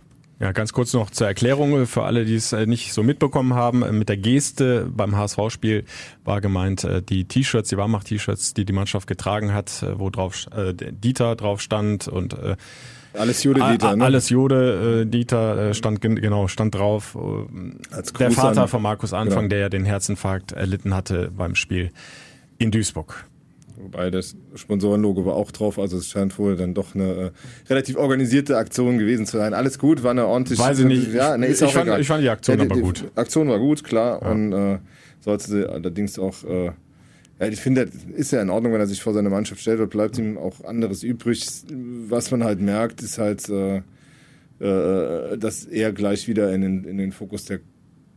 [0.41, 3.99] Ja, ganz kurz noch zur Erklärung für alle, die es äh, nicht so mitbekommen haben.
[3.99, 5.85] Mit der Geste beim HSV-Spiel
[6.25, 11.37] war gemeint die T-Shirts, die Warmach-T-Shirts, die die Mannschaft getragen hat, wo drauf äh, Dieter
[11.37, 12.57] drauf stand und äh,
[13.14, 14.05] alles Jude Dieter, ne?
[14.05, 17.16] Alles Jude äh, Dieter äh, stand genau stand drauf.
[17.16, 19.48] Äh, Als der Vater von Markus Anfang, genau.
[19.48, 21.90] der ja den Herzinfarkt erlitten hatte beim Spiel
[22.59, 23.25] in Duisburg.
[23.77, 27.31] Wobei das Sponsorenlogo war auch drauf, also es scheint wohl dann doch eine äh,
[27.68, 29.55] relativ organisierte Aktion gewesen zu sein.
[29.55, 30.62] Alles gut, war eine ordentliche.
[30.62, 31.12] Weiß ich nicht.
[31.12, 33.03] Ja, nee, ist ich, auch fand, ich fand die Aktion ja, die, aber gut.
[33.03, 34.20] Die Aktion war gut, klar.
[34.22, 34.31] Ja.
[34.31, 34.79] Und äh,
[35.20, 36.70] sollte sie allerdings auch äh,
[37.48, 40.18] ich finde, ist ja in Ordnung, wenn er sich vor seine Mannschaft stellt, dort bleibt
[40.18, 41.44] ihm auch anderes übrig.
[42.09, 43.83] Was man halt merkt, ist halt, äh,
[44.61, 47.61] äh, dass er gleich wieder in den, in den Fokus der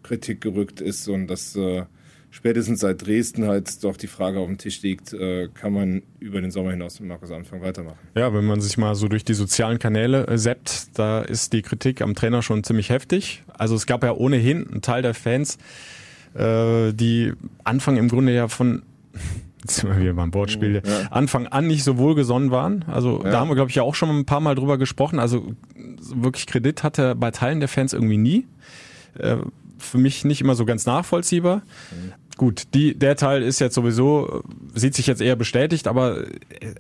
[0.04, 1.84] Kritik gerückt ist und dass äh,
[2.30, 6.42] spätestens seit Dresden halt doch die Frage auf dem Tisch liegt, äh, kann man über
[6.42, 7.98] den Sommer hinaus mit Markus Anfang weitermachen.
[8.14, 11.62] Ja, wenn man sich mal so durch die sozialen Kanäle äh, seppt, da ist die
[11.62, 13.44] Kritik am Trainer schon ziemlich heftig.
[13.48, 15.58] Also es gab ja ohnehin einen Teil der Fans,
[16.34, 17.34] äh, die
[17.64, 18.84] Anfang im Grunde ja von
[19.62, 21.08] jetzt sind wir wieder beim Wortspiel, ja.
[21.12, 22.86] Anfang an nicht so wohlgesonnen waren.
[22.88, 23.32] Also ja.
[23.32, 25.20] da haben wir, glaube ich, ja auch schon ein paar Mal drüber gesprochen.
[25.20, 25.54] Also
[26.14, 28.48] wirklich Kredit hat er bei Teilen der Fans irgendwie nie.
[29.18, 29.38] Äh,
[29.78, 31.58] für mich nicht immer so ganz nachvollziehbar.
[31.92, 32.14] Mhm.
[32.38, 36.26] Gut, die, der Teil ist jetzt sowieso, sieht sich jetzt eher bestätigt, aber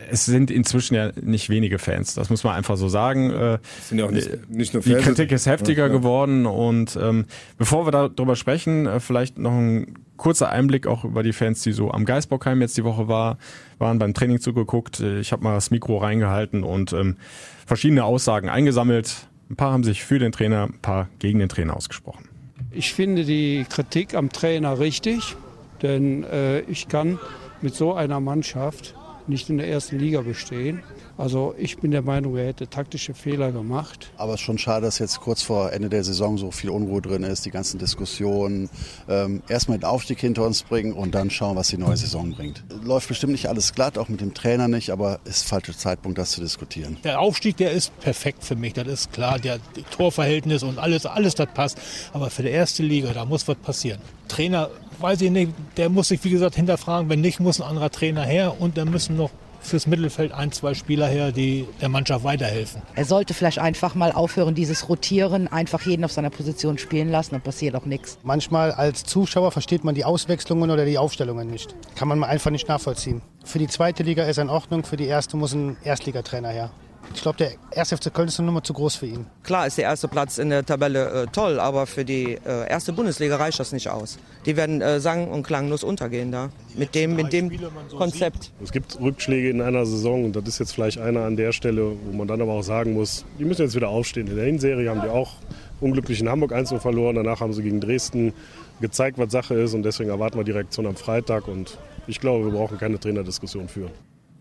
[0.09, 2.13] es sind inzwischen ja nicht wenige Fans.
[2.13, 3.31] Das muss man einfach so sagen.
[3.31, 4.97] Äh, sind ja auch nicht, nicht nur Fans.
[4.97, 7.25] Die Kritik ist heftiger ja, geworden und ähm,
[7.57, 11.71] bevor wir darüber sprechen, äh, vielleicht noch ein kurzer Einblick auch über die Fans, die
[11.71, 13.37] so am Geisbockheim jetzt die Woche war,
[13.77, 14.99] waren beim Training zugeguckt.
[14.99, 17.17] Äh, ich habe mal das Mikro reingehalten und ähm,
[17.65, 19.27] verschiedene Aussagen eingesammelt.
[19.49, 22.29] Ein paar haben sich für den Trainer, ein paar gegen den Trainer ausgesprochen.
[22.71, 25.35] Ich finde die Kritik am Trainer richtig.
[25.81, 27.19] Denn äh, ich kann
[27.61, 28.95] mit so einer Mannschaft
[29.27, 30.83] nicht in der ersten Liga bestehen.
[31.17, 34.11] Also ich bin der Meinung, er hätte taktische Fehler gemacht.
[34.17, 37.01] Aber es ist schon schade, dass jetzt kurz vor Ende der Saison so viel Unruhe
[37.01, 38.69] drin ist, die ganzen Diskussionen.
[39.07, 42.63] Ähm, erstmal den Aufstieg hinter uns bringen und dann schauen, was die neue Saison bringt.
[42.83, 46.17] Läuft bestimmt nicht alles glatt, auch mit dem Trainer nicht, aber es ist falscher Zeitpunkt,
[46.17, 46.97] das zu diskutieren.
[47.03, 49.39] Der Aufstieg, der ist perfekt für mich, das ist klar.
[49.39, 49.59] Der
[49.91, 51.77] Torverhältnis und alles, alles das passt.
[52.11, 54.01] Aber für die erste Liga, da muss was passieren.
[54.27, 57.09] Trainer, weiß ich nicht, der muss sich wie gesagt hinterfragen.
[57.09, 59.29] Wenn nicht, muss ein anderer Trainer her und dann müssen noch
[59.65, 62.81] fürs Mittelfeld ein, zwei Spieler her, die der Mannschaft weiterhelfen.
[62.95, 67.31] Er sollte vielleicht einfach mal aufhören, dieses Rotieren, einfach jeden auf seiner Position spielen lassen,
[67.31, 68.17] dann passiert auch nichts.
[68.23, 71.75] Manchmal als Zuschauer versteht man die Auswechslungen oder die Aufstellungen nicht.
[71.95, 73.21] Kann man einfach nicht nachvollziehen.
[73.43, 76.71] Für die zweite Liga ist er in Ordnung, für die erste muss ein Erstligatrainer her.
[77.13, 79.25] Ich glaube, der erste FC Köln ist eine Nummer zu groß für ihn.
[79.43, 82.93] Klar ist der erste Platz in der Tabelle äh, toll, aber für die äh, erste
[82.93, 84.17] Bundesliga reicht das nicht aus.
[84.45, 86.49] Die werden äh, sang- und klanglos untergehen da.
[86.75, 87.51] Mit dem, mit dem
[87.97, 88.51] Konzept.
[88.61, 91.95] Es gibt Rückschläge in einer Saison und das ist jetzt vielleicht einer an der Stelle,
[92.05, 94.27] wo man dann aber auch sagen muss, die müssen jetzt wieder aufstehen.
[94.27, 95.33] In der Hinserie haben die auch
[95.79, 97.15] unglücklich in Hamburg 1 verloren.
[97.15, 98.33] Danach haben sie gegen Dresden
[98.81, 102.45] gezeigt, was Sache ist und deswegen erwarten wir die Reaktion am Freitag und ich glaube,
[102.45, 103.91] wir brauchen keine Trainerdiskussion führen.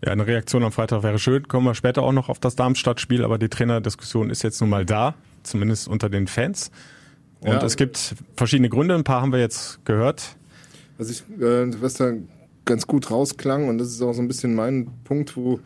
[0.05, 1.47] Ja, eine Reaktion am Freitag wäre schön.
[1.47, 4.85] Kommen wir später auch noch auf das Darmstadt-Spiel, aber die Trainerdiskussion ist jetzt nun mal
[4.85, 6.69] da, zumindest unter den Fans.
[7.39, 7.63] Und ja.
[7.63, 10.35] es gibt verschiedene Gründe, ein paar haben wir jetzt gehört.
[10.99, 12.11] Was ich, äh, was da
[12.65, 15.59] ganz gut rausklang, und das ist auch so ein bisschen mein Punkt, wo,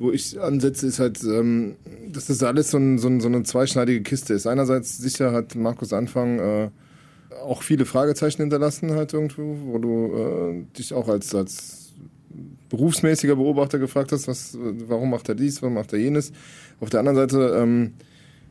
[0.00, 1.76] wo ich ansetze, ist halt, ähm,
[2.10, 4.48] dass das alles so, ein, so, ein, so, eine zweischneidige Kiste ist.
[4.48, 6.70] Einerseits sicher hat Markus Anfang äh,
[7.44, 11.85] auch viele Fragezeichen hinterlassen halt irgendwo, wo du äh, dich auch als, als
[12.68, 16.32] berufsmäßiger Beobachter gefragt hast, was, warum macht er dies, warum macht er jenes.
[16.80, 17.92] Auf der anderen Seite ähm,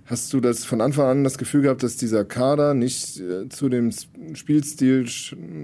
[0.06, 3.69] hast du das von Anfang an das Gefühl gehabt, dass dieser Kader nicht äh, zu
[3.69, 3.91] dem
[4.34, 5.08] Spielstil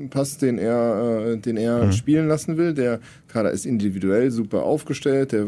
[0.09, 1.91] passt, den er, äh, den er mhm.
[1.91, 2.73] spielen lassen will.
[2.73, 5.31] Der Kader ist individuell super aufgestellt.
[5.31, 5.45] Der,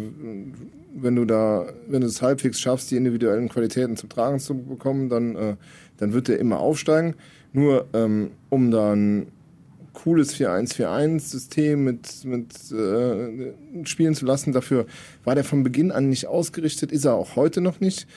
[0.95, 5.09] wenn du da, wenn du es halbwegs schaffst, die individuellen Qualitäten zum Tragen zu bekommen,
[5.09, 5.55] dann, äh,
[5.97, 7.15] dann wird der immer aufsteigen.
[7.51, 9.27] Nur ähm, um dann
[9.93, 14.51] cooles 4-1-4-1-System mit, mit äh, spielen zu lassen.
[14.51, 14.85] Dafür
[15.23, 18.07] war der von Beginn an nicht ausgerichtet, ist er auch heute noch nicht.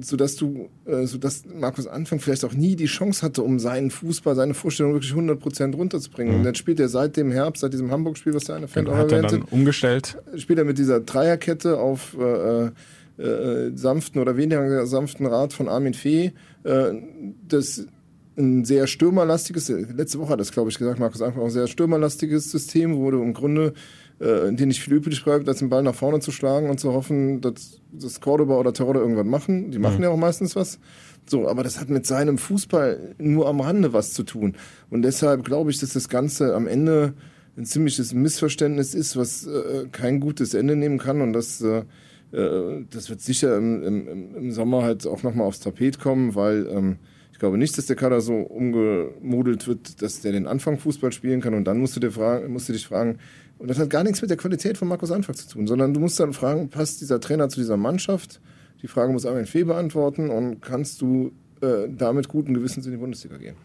[0.00, 4.34] Sodass du, äh, sodass Markus Anfang vielleicht auch nie die Chance hatte, um seinen Fußball,
[4.34, 6.32] seine Vorstellung wirklich 100% runterzubringen.
[6.32, 6.38] Mhm.
[6.40, 8.96] Und dann spielt er seit dem Herbst, seit diesem Hamburg-Spiel, was der eine Fan auch
[8.96, 10.16] erwähnte, dann umgestellt.
[10.36, 12.70] Spielt er mit dieser Dreierkette auf äh,
[13.18, 16.32] äh, sanften oder weniger sanften Rat von Armin Fee.
[16.64, 16.92] Äh,
[17.48, 17.86] das
[18.38, 22.50] ein sehr stürmerlastiges, letzte Woche hat das, glaube ich, gesagt, Markus, einfach ein sehr stürmerlastiges
[22.50, 23.72] System, wo du im Grunde
[24.18, 26.92] äh, dir nicht viel übrig bleibt, als den Ball nach vorne zu schlagen und zu
[26.92, 29.70] hoffen, dass, dass Cordoba oder Terodde irgendwas machen.
[29.70, 30.04] Die machen mhm.
[30.04, 30.78] ja auch meistens was.
[31.28, 34.54] So, aber das hat mit seinem Fußball nur am Rande was zu tun.
[34.90, 37.14] Und deshalb glaube ich, dass das Ganze am Ende
[37.56, 41.20] ein ziemliches Missverständnis ist, was äh, kein gutes Ende nehmen kann.
[41.22, 41.82] Und das, äh,
[42.32, 46.68] äh das wird sicher im, im, im Sommer halt auch nochmal aufs Tapet kommen, weil
[46.70, 46.96] ähm,
[47.36, 51.42] ich glaube nicht, dass der Kader so umgemodelt wird, dass der den Anfang Fußball spielen
[51.42, 51.52] kann.
[51.52, 53.18] Und dann musst du, dir fragen, musst du dich fragen,
[53.58, 56.00] und das hat gar nichts mit der Qualität von Markus Anfang zu tun, sondern du
[56.00, 58.40] musst dann fragen, passt dieser Trainer zu dieser Mannschaft?
[58.80, 62.98] Die Frage muss Armin Fee beantworten und kannst du äh, damit guten Gewissens in die
[62.98, 63.56] Bundesliga gehen?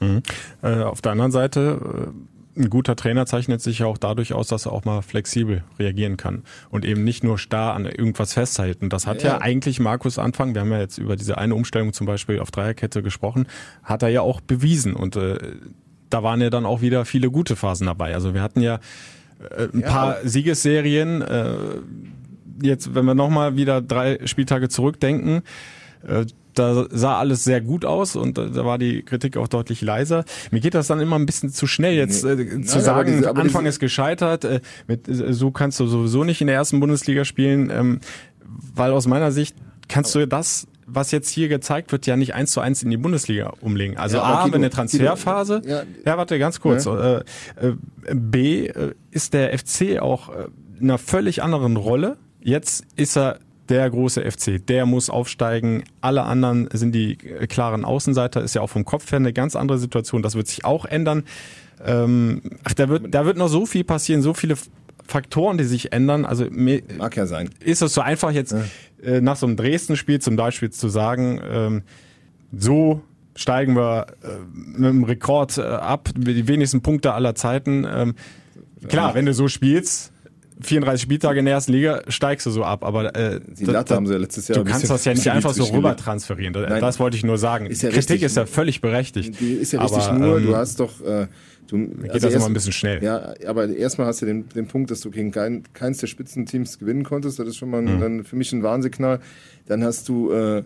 [0.00, 0.20] Mhm.
[0.60, 4.48] Äh, auf der anderen Seite äh, ein guter Trainer zeichnet sich ja auch dadurch aus,
[4.48, 8.88] dass er auch mal flexibel reagieren kann und eben nicht nur starr an irgendwas festhalten.
[8.88, 11.92] Das hat ja, ja eigentlich Markus Anfang, wir haben ja jetzt über diese eine Umstellung
[11.92, 13.46] zum Beispiel auf Dreierkette gesprochen,
[13.82, 15.38] hat er ja auch bewiesen und äh,
[16.10, 18.14] da waren ja dann auch wieder viele gute Phasen dabei.
[18.14, 18.78] Also wir hatten ja
[19.50, 19.88] äh, ein ja.
[19.88, 21.22] paar Siegesserien.
[21.22, 21.54] Äh,
[22.62, 25.42] jetzt, wenn wir nochmal wieder drei Spieltage zurückdenken,
[26.06, 26.26] äh,
[26.58, 30.24] da sah alles sehr gut aus und da war die Kritik auch deutlich leiser.
[30.50, 33.34] Mir geht das dann immer ein bisschen zu schnell, jetzt äh, Nein, zu sagen, diese,
[33.34, 37.70] Anfang ist gescheitert, äh, mit, so kannst du sowieso nicht in der ersten Bundesliga spielen,
[37.70, 38.00] ähm,
[38.74, 39.56] weil aus meiner Sicht
[39.88, 42.96] kannst du das was jetzt hier gezeigt wird, ja nicht eins zu eins in die
[42.96, 43.96] Bundesliga umlegen.
[43.96, 46.84] Also ja, A, wenn eine Transferphase, ja, ja, warte, ganz kurz.
[46.84, 47.18] Ja.
[47.18, 47.24] Äh,
[47.56, 47.74] äh,
[48.12, 52.16] B, äh, ist der FC auch äh, in einer völlig anderen Rolle.
[52.42, 53.38] Jetzt ist er
[53.68, 55.84] der große FC, der muss aufsteigen.
[56.00, 59.78] Alle anderen sind die klaren Außenseiter, ist ja auch vom Kopf her eine ganz andere
[59.78, 60.22] Situation.
[60.22, 61.24] Das wird sich auch ändern.
[61.84, 64.56] Ähm, ach, da wird, da wird noch so viel passieren, so viele
[65.06, 66.24] Faktoren, die sich ändern.
[66.24, 67.50] Also mag ja sein.
[67.60, 68.64] Ist es so einfach jetzt ja.
[69.02, 71.82] äh, nach so einem Dresden-Spiel zum Beispiel zu sagen, ähm,
[72.56, 73.02] so
[73.36, 77.86] steigen wir äh, mit einem Rekord äh, ab, die wenigsten Punkte aller Zeiten.
[77.88, 78.14] Ähm,
[78.88, 80.12] klar, wenn du so spielst,
[80.64, 84.06] 34 Spieltage in der ersten Liga steigst du so ab, aber äh, die Latte haben
[84.06, 84.58] sie ja letztes Jahr.
[84.58, 86.52] Du kannst das ja nicht einfach so rüber transferieren.
[86.52, 87.66] Das, Nein, das wollte ich nur sagen.
[87.66, 89.40] Ist ja Kritik richtig, ist ja völlig berechtigt.
[89.40, 91.26] Die ist ja richtig aber, nur, ähm, du hast doch äh,
[91.66, 93.02] du, geht also das immer ein bisschen schnell.
[93.02, 96.78] Ja, aber erstmal hast du den, den Punkt, dass du gegen kein, keins der Spitzenteams
[96.78, 97.38] gewinnen konntest.
[97.38, 98.00] Das ist schon mal ein, mhm.
[98.00, 99.20] dann für mich ein Warnsignal.
[99.66, 100.62] Dann hast du äh,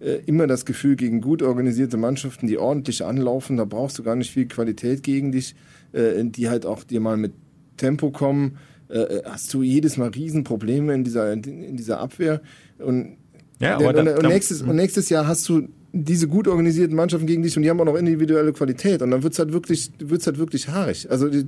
[0.00, 4.16] äh, immer das Gefühl, gegen gut organisierte Mannschaften, die ordentlich anlaufen, da brauchst du gar
[4.16, 5.54] nicht viel Qualität gegen dich,
[5.92, 7.32] äh, die halt auch dir mal mit
[7.76, 8.58] Tempo kommen
[8.92, 12.42] äh, hast du jedes Mal Riesenprobleme in dieser, in dieser Abwehr.
[12.78, 13.16] Und,
[13.60, 17.26] ja, aber und, da, und, nächstes, und nächstes Jahr hast du diese gut organisierten Mannschaften
[17.26, 20.26] gegen dich und die haben auch noch individuelle Qualität und dann wird's halt wirklich wird's
[20.26, 21.10] halt wirklich haarig.
[21.10, 21.44] Also, also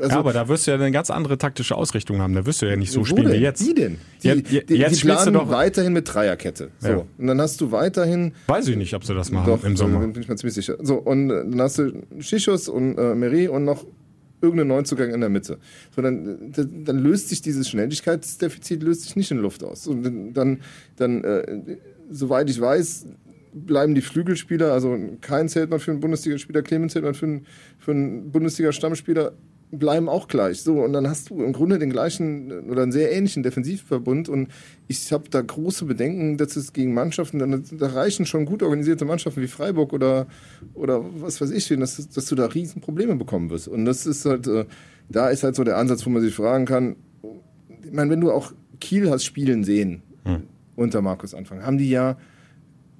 [0.00, 2.34] ja, aber da wirst du ja eine ganz andere taktische Ausrichtung haben.
[2.34, 3.38] Da wirst du ja nicht so spielen denn?
[3.38, 3.64] wie jetzt.
[3.64, 3.98] Wie denn?
[4.22, 6.70] Die, ja, die, jetzt die planen doch weiterhin mit Dreierkette.
[6.80, 7.04] So ja.
[7.18, 8.32] und dann hast du weiterhin.
[8.48, 10.00] Weiß ich nicht, ob sie das machen doch, im Sommer.
[10.00, 10.76] Bin ich mir ziemlich sicher.
[10.82, 13.84] So und dann hast du Schichos und äh, Meri und noch
[14.44, 15.58] irgendeinen Neuzugang in der Mitte.
[15.94, 19.86] So, dann, dann löst sich dieses Schnelligkeitsdefizit löst sich nicht in Luft aus.
[19.86, 20.60] Und dann,
[20.96, 21.78] dann äh,
[22.10, 23.06] soweit ich weiß,
[23.54, 27.46] bleiben die Flügelspieler, also kein zählt man für einen Bundesligaspieler, Clemens zählt man für einen,
[27.78, 29.32] für einen Bundesliga-Stammspieler,
[29.70, 30.62] bleiben auch gleich.
[30.62, 34.28] So, und dann hast du im Grunde den gleichen oder einen sehr ähnlichen Defensivverbund.
[34.28, 34.48] Und
[34.88, 39.42] ich habe da große Bedenken, dass es gegen Mannschaften, da reichen schon gut organisierte Mannschaften
[39.42, 40.26] wie Freiburg oder,
[40.74, 43.68] oder was weiß ich, dass, dass du da riesen Probleme bekommen wirst.
[43.68, 44.64] Und das ist halt, äh,
[45.08, 46.96] da ist halt so der Ansatz, wo man sich fragen kann,
[47.84, 50.44] ich meine, wenn du auch Kiel hast spielen sehen hm.
[50.76, 52.16] unter Markus Anfang, haben die ja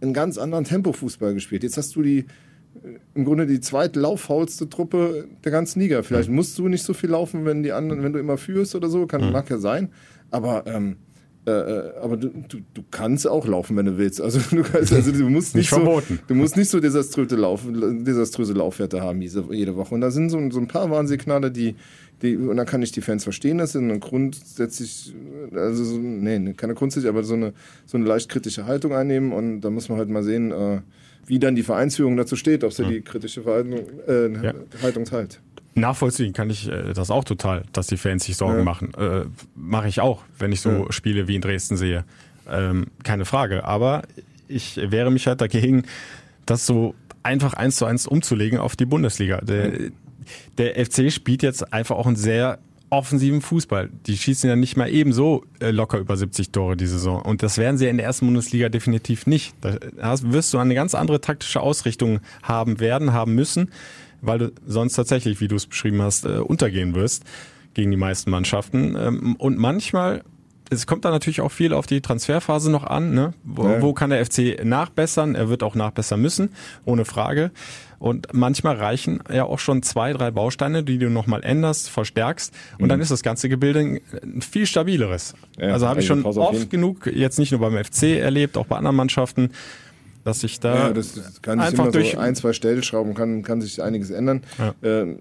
[0.00, 1.62] einen ganz anderen Tempo-Fußball gespielt.
[1.62, 2.26] Jetzt hast du die
[3.14, 6.02] im Grunde die zweitlauffaulste Truppe der ganzen Liga.
[6.02, 6.36] Vielleicht mhm.
[6.36, 9.06] musst du nicht so viel laufen, wenn die anderen, wenn du immer führst oder so,
[9.06, 9.32] kann, mhm.
[9.32, 9.90] mag ja sein.
[10.30, 10.96] Aber ähm,
[11.46, 14.20] äh, äh, aber du, du, du kannst auch laufen, wenn du willst.
[14.20, 17.62] Also du, kannst, also du musst nicht, nicht so, du musst nicht so desaströse, Lauf,
[17.66, 19.94] desaströse Laufwerte haben jede Woche.
[19.94, 21.74] Und da sind so, so ein paar Warnsignale, die,
[22.22, 25.14] die, und da kann ich die Fans verstehen, dass sie eine grundsätzlich,
[25.52, 27.52] also so, nee, keine grundsätzlich, aber so eine,
[27.84, 29.32] so eine leicht kritische Haltung einnehmen.
[29.32, 30.80] Und da muss man halt mal sehen, äh,
[31.26, 32.88] wie dann die Vereinsführung dazu steht, ob sie ja.
[32.88, 34.54] die kritische Verhaltung, äh, ja.
[34.82, 35.40] Haltung teilt.
[35.74, 38.64] Nachvollziehen kann ich äh, das auch total, dass die Fans sich Sorgen ja.
[38.64, 38.92] machen.
[38.94, 40.86] Äh, Mache ich auch, wenn ich so.
[40.90, 42.04] Spiele wie in Dresden sehe.
[42.48, 43.64] Ähm, keine Frage.
[43.64, 44.02] Aber
[44.46, 45.84] ich wehre mich halt dagegen,
[46.46, 49.40] das so einfach eins zu eins umzulegen auf die Bundesliga.
[49.40, 49.72] Der,
[50.58, 52.58] der FC spielt jetzt einfach auch ein sehr
[52.94, 53.90] offensiven Fußball.
[54.06, 57.22] Die schießen ja nicht mal ebenso äh, locker über 70 Tore die Saison.
[57.22, 59.54] Und das werden sie in der ersten Bundesliga definitiv nicht.
[59.60, 59.76] Da
[60.22, 63.70] wirst du eine ganz andere taktische Ausrichtung haben werden, haben müssen,
[64.20, 67.24] weil du sonst tatsächlich, wie du es beschrieben hast, äh, untergehen wirst
[67.74, 68.96] gegen die meisten Mannschaften.
[68.96, 70.22] Ähm, und manchmal
[70.74, 73.14] es kommt da natürlich auch viel auf die Transferphase noch an.
[73.14, 73.34] Ne?
[73.42, 73.82] Wo, ja.
[73.82, 75.34] wo kann der FC nachbessern?
[75.34, 76.50] Er wird auch nachbessern müssen,
[76.84, 77.50] ohne Frage.
[77.98, 82.84] Und manchmal reichen ja auch schon zwei, drei Bausteine, die du nochmal änderst, verstärkst und
[82.84, 82.88] mhm.
[82.90, 85.34] dann ist das ganze Gebilde ein viel stabileres.
[85.58, 88.76] Ja, also habe ich schon oft genug, jetzt nicht nur beim FC erlebt, auch bei
[88.76, 89.50] anderen Mannschaften,
[90.24, 93.82] dass ich da ja, das kann einfach durch so ein, zwei Stellschrauben kann, kann sich
[93.82, 94.42] einiges ändern.
[94.58, 94.74] Ja.
[94.82, 95.18] Ähm,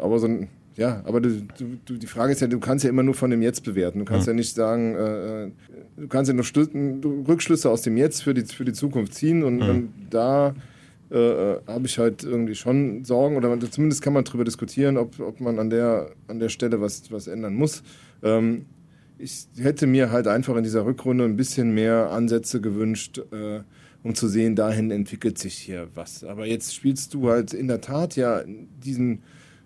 [0.00, 1.42] aber so ein ja, aber du,
[1.84, 3.98] du, die Frage ist ja, du kannst ja immer nur von dem Jetzt bewerten.
[3.98, 5.50] Du kannst ja, ja nicht sagen, äh, äh
[5.96, 9.58] du kannst ja nur Rückschlüsse aus dem Jetzt für die, für die Zukunft ziehen und,
[9.58, 9.70] ja.
[9.70, 10.54] und da
[11.10, 15.18] äh, äh, habe ich halt irgendwie schon Sorgen oder zumindest kann man darüber diskutieren, ob,
[15.18, 17.82] ob man an der, an der Stelle was, was ändern muss.
[18.22, 18.66] Ähm,
[19.18, 23.62] ich hätte mir halt einfach in dieser Rückrunde ein bisschen mehr Ansätze gewünscht, äh,
[24.04, 26.22] um zu sehen, dahin entwickelt sich hier was.
[26.22, 29.22] Aber jetzt spielst du halt in der Tat ja diesen,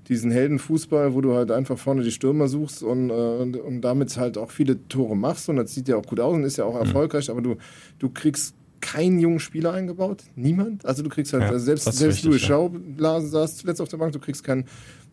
[0.09, 4.17] diesen Heldenfußball, wo du halt einfach vorne die Stürmer suchst und, äh, und, und, damit
[4.17, 6.65] halt auch viele Tore machst und das sieht ja auch gut aus und ist ja
[6.65, 6.87] auch mhm.
[6.87, 7.33] erfolgreich, mhm.
[7.33, 7.57] aber du,
[7.99, 10.25] du kriegst keinen jungen Spieler eingebaut.
[10.35, 10.85] Niemand.
[10.85, 13.21] Also du kriegst halt, ja, also selbst, selbst Louis Schau ja.
[13.21, 14.65] saß zuletzt auf der Bank, du kriegst keinen.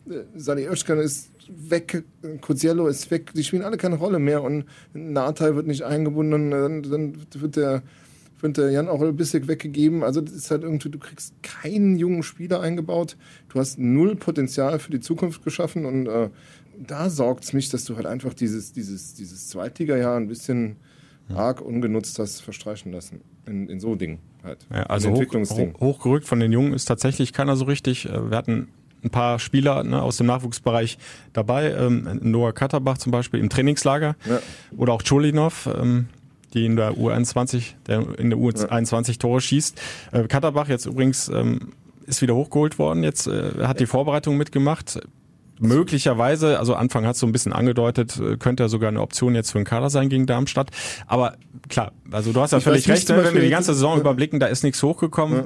[0.08, 2.04] Äh, Sali Özkan ist weg,
[2.40, 6.82] Coziello ist weg, die spielen alle keine Rolle mehr und Natai wird nicht eingebunden, dann,
[6.82, 7.82] dann wird der
[8.42, 10.02] wird der Jan auch Bissek weggegeben.
[10.02, 13.16] Also das ist halt irgendwie, du kriegst keinen jungen Spieler eingebaut.
[13.48, 16.30] Du hast null Potenzial für die Zukunft geschaffen und äh,
[16.78, 20.76] da sorgt es mich, dass du halt einfach dieses, dieses, dieses Zweitliga-Jahr ein bisschen
[21.34, 23.20] arg ungenutzt hast verstreichen lassen.
[23.46, 24.66] In, in so Dingen halt.
[24.70, 28.08] Ja, also hoch, hochgerückt von den Jungen ist tatsächlich keiner so richtig.
[28.08, 28.68] Äh, wir hatten
[29.02, 30.98] ein paar Spieler ne, aus dem Nachwuchsbereich
[31.32, 31.72] dabei.
[31.72, 34.40] Ähm, Noah Katterbach zum Beispiel im Trainingslager ja.
[34.76, 36.08] oder auch Cholinov, ähm,
[36.54, 39.14] die in der U21, der in der U21 ja.
[39.14, 39.80] Tore schießt.
[40.12, 41.72] Äh, Katterbach jetzt übrigens ähm,
[42.06, 43.02] ist wieder hochgeholt worden.
[43.02, 45.00] Jetzt äh, hat die Vorbereitung mitgemacht
[45.60, 49.34] möglicherweise, also Anfang hat es so ein bisschen angedeutet, äh, könnte ja sogar eine Option
[49.34, 50.70] jetzt für den Kader sein gegen Darmstadt.
[51.06, 51.34] Aber
[51.68, 54.00] klar, also du hast ja ich völlig recht, wenn wir die ganze Saison ja.
[54.00, 55.44] überblicken, da ist nichts hochgekommen.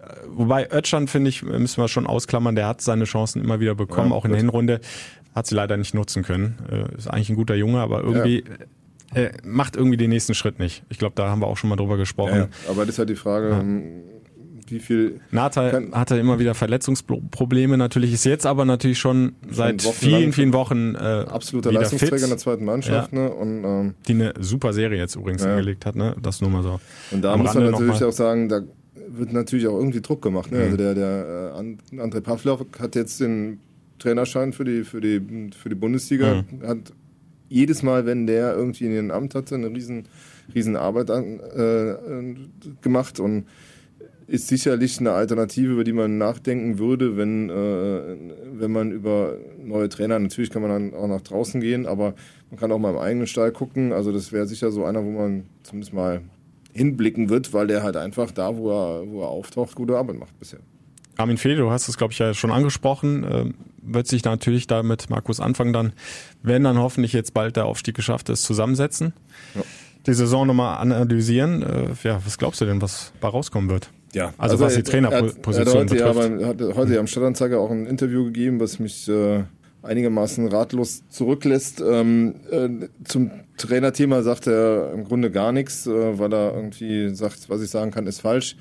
[0.00, 0.06] Ja.
[0.06, 3.74] Äh, wobei Ötschan, finde ich, müssen wir schon ausklammern, der hat seine Chancen immer wieder
[3.74, 4.80] bekommen, ja, auch in der Hinrunde.
[5.34, 6.58] Hat sie leider nicht nutzen können.
[6.70, 8.44] Äh, ist eigentlich ein guter Junge, aber irgendwie
[9.14, 10.84] äh, macht irgendwie den nächsten Schritt nicht.
[10.88, 12.48] Ich glaube, da haben wir auch schon mal drüber gesprochen.
[12.68, 14.02] aber das ist halt die Frage, ähm,
[14.72, 15.20] wie viel.
[15.30, 17.76] Nata hatte immer wieder Verletzungsprobleme.
[17.76, 22.24] Natürlich ist jetzt aber natürlich schon, schon seit vielen, vielen Wochen äh, absoluter Leistungsträger fit.
[22.24, 23.12] in der zweiten Mannschaft.
[23.12, 23.18] Ja.
[23.18, 23.30] Ne?
[23.30, 25.48] Und, ähm, Die eine super Serie jetzt übrigens ja.
[25.48, 25.94] hingelegt hat.
[25.94, 26.16] Ne?
[26.20, 26.80] Das nur mal so.
[27.10, 28.62] Und da muss man natürlich auch sagen, da
[29.08, 30.50] wird natürlich auch irgendwie Druck gemacht.
[30.50, 30.58] Ne?
[30.58, 30.64] Mhm.
[30.64, 33.60] Also der, der äh, André Pavlov hat jetzt den
[33.98, 35.20] Trainerschein für die, für die,
[35.56, 36.44] für die Bundesliga.
[36.50, 36.66] Mhm.
[36.66, 36.92] Hat
[37.52, 40.06] jedes Mal, wenn der irgendwie in den Amt hatte, eine riesen,
[40.54, 42.34] riesen Arbeit an, äh,
[42.80, 43.44] gemacht und
[44.26, 48.16] ist sicherlich eine Alternative, über die man nachdenken würde, wenn, äh,
[48.54, 52.14] wenn man über neue Trainer, natürlich kann man dann auch nach draußen gehen, aber
[52.50, 53.92] man kann auch mal im eigenen Stall gucken.
[53.92, 56.22] Also das wäre sicher so einer, wo man zumindest mal
[56.72, 60.38] hinblicken wird, weil der halt einfach da, wo er, wo er auftaucht, gute Arbeit macht
[60.38, 60.60] bisher.
[61.16, 63.44] Armin Fee, du hast es, glaube ich, ja schon angesprochen, äh,
[63.82, 65.92] wird sich natürlich da mit Markus Anfang dann,
[66.42, 69.12] wenn dann hoffentlich jetzt bald der Aufstieg geschafft ist, zusammensetzen.
[69.54, 69.62] Ja.
[70.06, 71.62] Die Saison nochmal analysieren.
[71.62, 73.90] Äh, ja, was glaubst du denn, was da rauskommen wird?
[74.14, 76.16] Ja, also, also was die Trainerposition betrifft.
[76.18, 79.44] Er hat, hat heute ja am Stadtanzeiger auch ein Interview gegeben, was mich äh,
[79.82, 81.82] einigermaßen ratlos zurücklässt.
[81.86, 82.68] Ähm, äh,
[83.04, 87.70] zum Trainerthema sagt er im Grunde gar nichts, äh, weil er irgendwie sagt, was ich
[87.70, 88.56] sagen kann, ist falsch.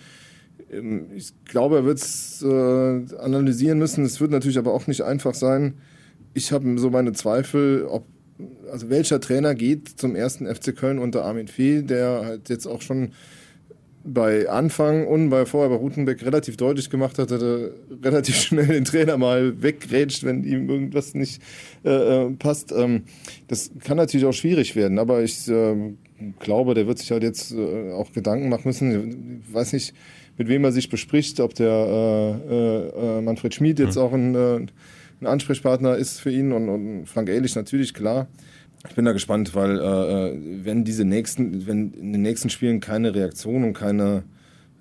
[0.72, 4.06] Ähm, ich glaube, er wird es äh, analysieren müssen.
[4.06, 5.76] Es wird natürlich aber auch nicht einfach sein.
[6.34, 8.06] Ich habe so meine Zweifel, ob
[8.72, 12.82] also welcher Trainer geht zum ersten FC Köln unter Armin Fee, der halt jetzt auch
[12.82, 13.12] schon
[14.04, 17.72] bei Anfang und bei vorher bei Rutenbeck relativ deutlich gemacht hat, dass er
[18.04, 21.42] relativ schnell den Trainer mal weggrätscht, wenn ihm irgendwas nicht
[21.86, 21.90] äh,
[22.26, 22.72] äh, passt.
[22.72, 23.04] Ähm,
[23.48, 25.94] das kann natürlich auch schwierig werden, aber ich äh,
[26.40, 29.42] glaube, der wird sich halt jetzt äh, auch Gedanken machen müssen.
[29.48, 29.94] Ich weiß nicht,
[30.42, 34.02] mit wem er sich bespricht, ob der äh, äh, Manfred Schmid jetzt mhm.
[34.02, 34.72] auch ein, ein,
[35.24, 38.26] Ansprechpartner ist für ihn und, und Frank Ehrlich natürlich, klar.
[38.90, 42.80] Ich bin da gespannt, weil äh, äh, wenn diese nächsten, wenn in den nächsten Spielen
[42.80, 44.24] keine Reaktion und keine,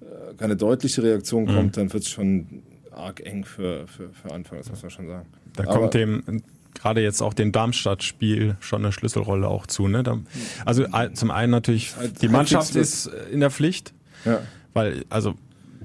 [0.00, 1.54] äh, keine deutliche Reaktion mhm.
[1.54, 5.08] kommt, dann wird es schon arg eng für, für, für Anfang, das muss man schon
[5.08, 5.26] sagen.
[5.56, 6.42] Da Aber, kommt dem
[6.72, 9.88] gerade jetzt auch dem Darmstadt-Spiel schon eine Schlüsselrolle auch zu.
[9.88, 10.02] Ne?
[10.02, 10.18] Da,
[10.64, 11.92] also zum einen natürlich,
[12.22, 13.92] die Mannschaft ist in der Pflicht,
[14.24, 14.40] ja.
[14.72, 15.34] weil, also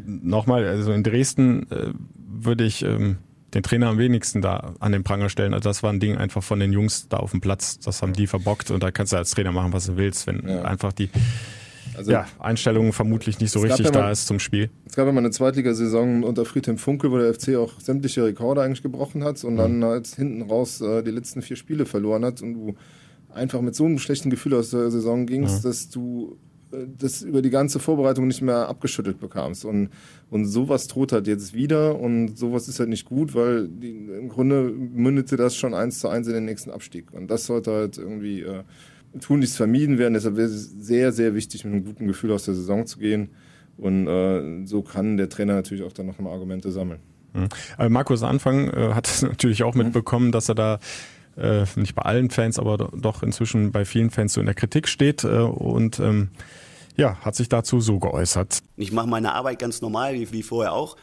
[0.04, 3.18] nochmal, also in Dresden äh, würde ich ähm,
[3.54, 5.54] den Trainer am wenigsten da an den Pranger stellen.
[5.54, 7.80] Also das war ein Ding einfach von den Jungs da auf dem Platz.
[7.80, 10.48] Das haben die verbockt und da kannst du als Trainer machen, was du willst, wenn
[10.48, 10.64] ja.
[10.64, 11.10] einfach die
[11.96, 14.70] also, ja, Einstellung vermutlich nicht so richtig da ist zum Spiel.
[14.86, 18.84] Es gab immer eine Zweitligasaison unter Friedhelm Funkel, wo der FC auch sämtliche Rekorde eigentlich
[18.84, 19.58] gebrochen hat und mhm.
[19.58, 22.76] dann halt hinten raus äh, die letzten vier Spiele verloren hat und du
[23.34, 25.68] einfach mit so einem schlechten Gefühl aus der Saison gingst, mhm.
[25.68, 26.38] dass du
[26.72, 29.66] das über die ganze Vorbereitung nicht mehr abgeschüttelt bekamst.
[29.66, 29.90] Und,
[30.30, 34.30] und sowas droht halt jetzt wieder und sowas ist halt nicht gut, weil die, im
[34.30, 37.14] Grunde mündete das schon eins zu eins in den nächsten Abstieg.
[37.14, 38.64] Und das sollte halt irgendwie äh,
[39.20, 40.14] tunlichst vermieden werden.
[40.14, 43.30] Deshalb wäre es sehr, sehr wichtig, mit einem guten Gefühl aus der Saison zu gehen.
[43.78, 47.00] Und äh, so kann der Trainer natürlich auch dann nochmal Argumente sammeln.
[47.34, 47.92] Mhm.
[47.92, 50.80] Markus Anfang äh, hat natürlich auch mitbekommen, dass er da
[51.38, 54.88] äh, nicht bei allen Fans, aber doch inzwischen bei vielen Fans so in der Kritik
[54.88, 56.30] steht äh, und ähm,
[56.96, 58.60] ja, hat sich dazu so geäußert.
[58.78, 60.96] Ich mache meine Arbeit ganz normal, wie, wie vorher auch.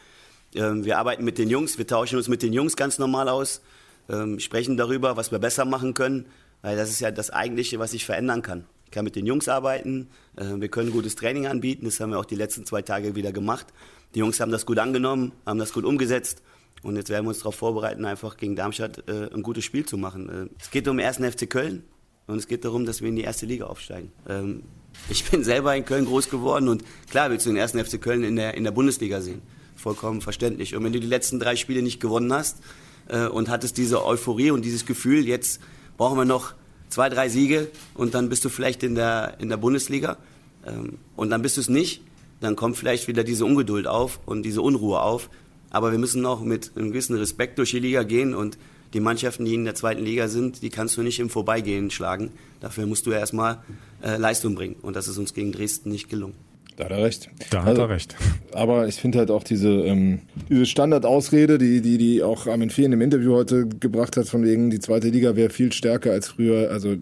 [0.55, 3.61] Ähm, wir arbeiten mit den Jungs, wir tauschen uns mit den Jungs ganz normal aus,
[4.09, 6.25] ähm, sprechen darüber, was wir besser machen können,
[6.61, 8.65] weil das ist ja das Eigentliche, was ich verändern kann.
[8.85, 12.19] Ich kann mit den Jungs arbeiten, äh, wir können gutes Training anbieten, das haben wir
[12.19, 13.67] auch die letzten zwei Tage wieder gemacht.
[14.15, 16.43] Die Jungs haben das gut angenommen, haben das gut umgesetzt
[16.83, 19.97] und jetzt werden wir uns darauf vorbereiten, einfach gegen Darmstadt äh, ein gutes Spiel zu
[19.97, 20.29] machen.
[20.29, 21.83] Äh, es geht um den ersten FC Köln
[22.27, 24.11] und es geht darum, dass wir in die erste Liga aufsteigen.
[24.27, 24.63] Ähm,
[25.09, 28.23] ich bin selber in Köln groß geworden und klar willst du den ersten FC Köln
[28.23, 29.41] in der, in der Bundesliga sehen.
[29.75, 30.75] Vollkommen verständlich.
[30.75, 32.59] Und wenn du die letzten drei Spiele nicht gewonnen hast
[33.07, 35.61] äh, und hattest diese Euphorie und dieses Gefühl, jetzt
[35.97, 36.53] brauchen wir noch
[36.89, 40.17] zwei, drei Siege und dann bist du vielleicht in der, in der Bundesliga
[40.65, 42.03] ähm, und dann bist du es nicht,
[42.39, 45.29] dann kommt vielleicht wieder diese Ungeduld auf und diese Unruhe auf.
[45.73, 48.57] Aber wir müssen noch mit einem gewissen Respekt durch die Liga gehen und
[48.93, 52.31] die Mannschaften, die in der zweiten Liga sind, die kannst du nicht im Vorbeigehen schlagen.
[52.61, 53.57] Dafür musst du erstmal
[54.03, 54.75] äh, Leistung bringen.
[54.81, 56.35] Und das ist uns gegen Dresden nicht gelungen.
[56.75, 57.29] Da hat er recht.
[57.49, 58.15] Da hat also, er recht.
[58.51, 62.85] Aber ich finde halt auch diese, ähm, diese Standardausrede, die, die, die auch Armin Fee
[62.85, 66.27] in dem Interview heute gebracht hat, von wegen, die zweite Liga wäre viel stärker als
[66.29, 66.71] früher.
[66.71, 66.97] Also äh,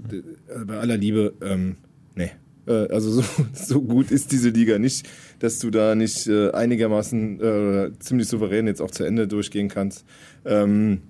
[0.66, 1.76] bei aller Liebe, ähm,
[2.16, 2.32] nee.
[2.68, 5.08] Äh, also so, so gut ist diese Liga nicht,
[5.40, 10.06] dass du da nicht äh, einigermaßen äh, ziemlich souverän jetzt auch zu Ende durchgehen kannst.
[10.46, 11.02] Ähm,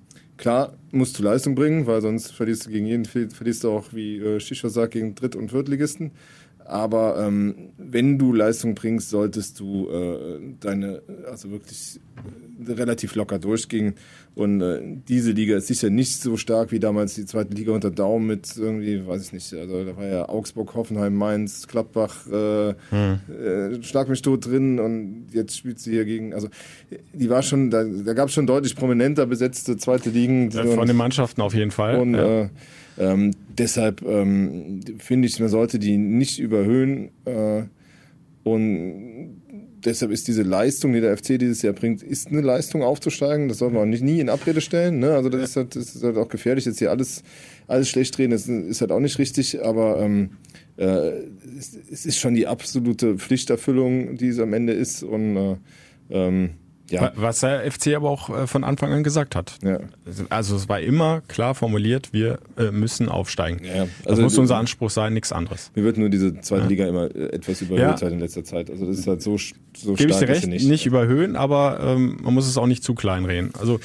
[0.42, 4.18] Klar musst du Leistung bringen, weil sonst verlierst du gegen jeden, verlierst du auch, wie
[4.18, 6.10] äh, Shisha sagt, gegen Dritt- und Viertligisten.
[6.66, 12.00] Aber ähm, wenn du Leistung bringst, solltest du äh, deine, also wirklich
[12.66, 13.94] relativ locker durchgehen.
[14.34, 17.92] Und äh, diese Liga ist sicher nicht so stark wie damals die zweite Liga unter
[17.92, 22.74] Daumen mit irgendwie, weiß ich nicht, also da war ja Augsburg, Hoffenheim, Mainz, Gladbach, äh,
[22.92, 23.20] hm.
[23.30, 26.48] äh, Schlag mich tot drin und jetzt spielt sie hier gegen, also
[27.14, 30.50] die war schon, da, da gab es schon deutlich prominenter besetzte zweite Ligen.
[30.52, 32.00] Ja, von den Mannschaften auf jeden Fall.
[32.00, 32.44] Und ja.
[32.44, 32.50] äh,
[32.98, 37.10] ähm, deshalb ähm, finde ich, man sollte die nicht überhöhen.
[37.26, 37.64] Äh,
[38.44, 39.41] und
[39.86, 43.48] deshalb ist diese Leistung, die der FC dieses Jahr bringt, ist eine Leistung aufzusteigen.
[43.48, 45.00] Das sollte man auch nicht nie in Abrede stellen.
[45.00, 45.14] Ne?
[45.14, 47.24] Also das ist, halt, das ist halt auch gefährlich, jetzt hier alles,
[47.68, 48.32] alles schlecht drehen.
[48.32, 49.64] Das ist halt auch nicht richtig.
[49.64, 50.32] Aber ähm,
[50.78, 51.12] äh,
[51.58, 55.04] es, es, ist schon die absolute Pflichterfüllung, die es am Ende ist.
[55.04, 55.56] Und äh,
[56.10, 56.52] ähm,
[56.92, 57.12] Ja.
[57.16, 59.58] Was der FC aber auch äh, von Anfang an gesagt hat.
[59.64, 59.80] Ja.
[60.30, 63.64] Also es war immer klar formuliert, wir äh, müssen aufsteigen.
[63.64, 63.84] Ja.
[63.84, 65.72] Also das muss unser Anspruch sein, nichts anderes.
[65.76, 66.68] Mir wird nur diese zweite.
[66.68, 68.70] Liga immer äh, etwas überhöht halt in letzter Zeit.
[68.70, 70.12] Also das ist halt so, so Gebe stark.
[70.12, 73.26] ich dir recht, nicht, nicht überhöhen, aber ähm, man muss es auch nicht zu klein
[73.26, 73.52] reden.
[73.60, 73.80] Also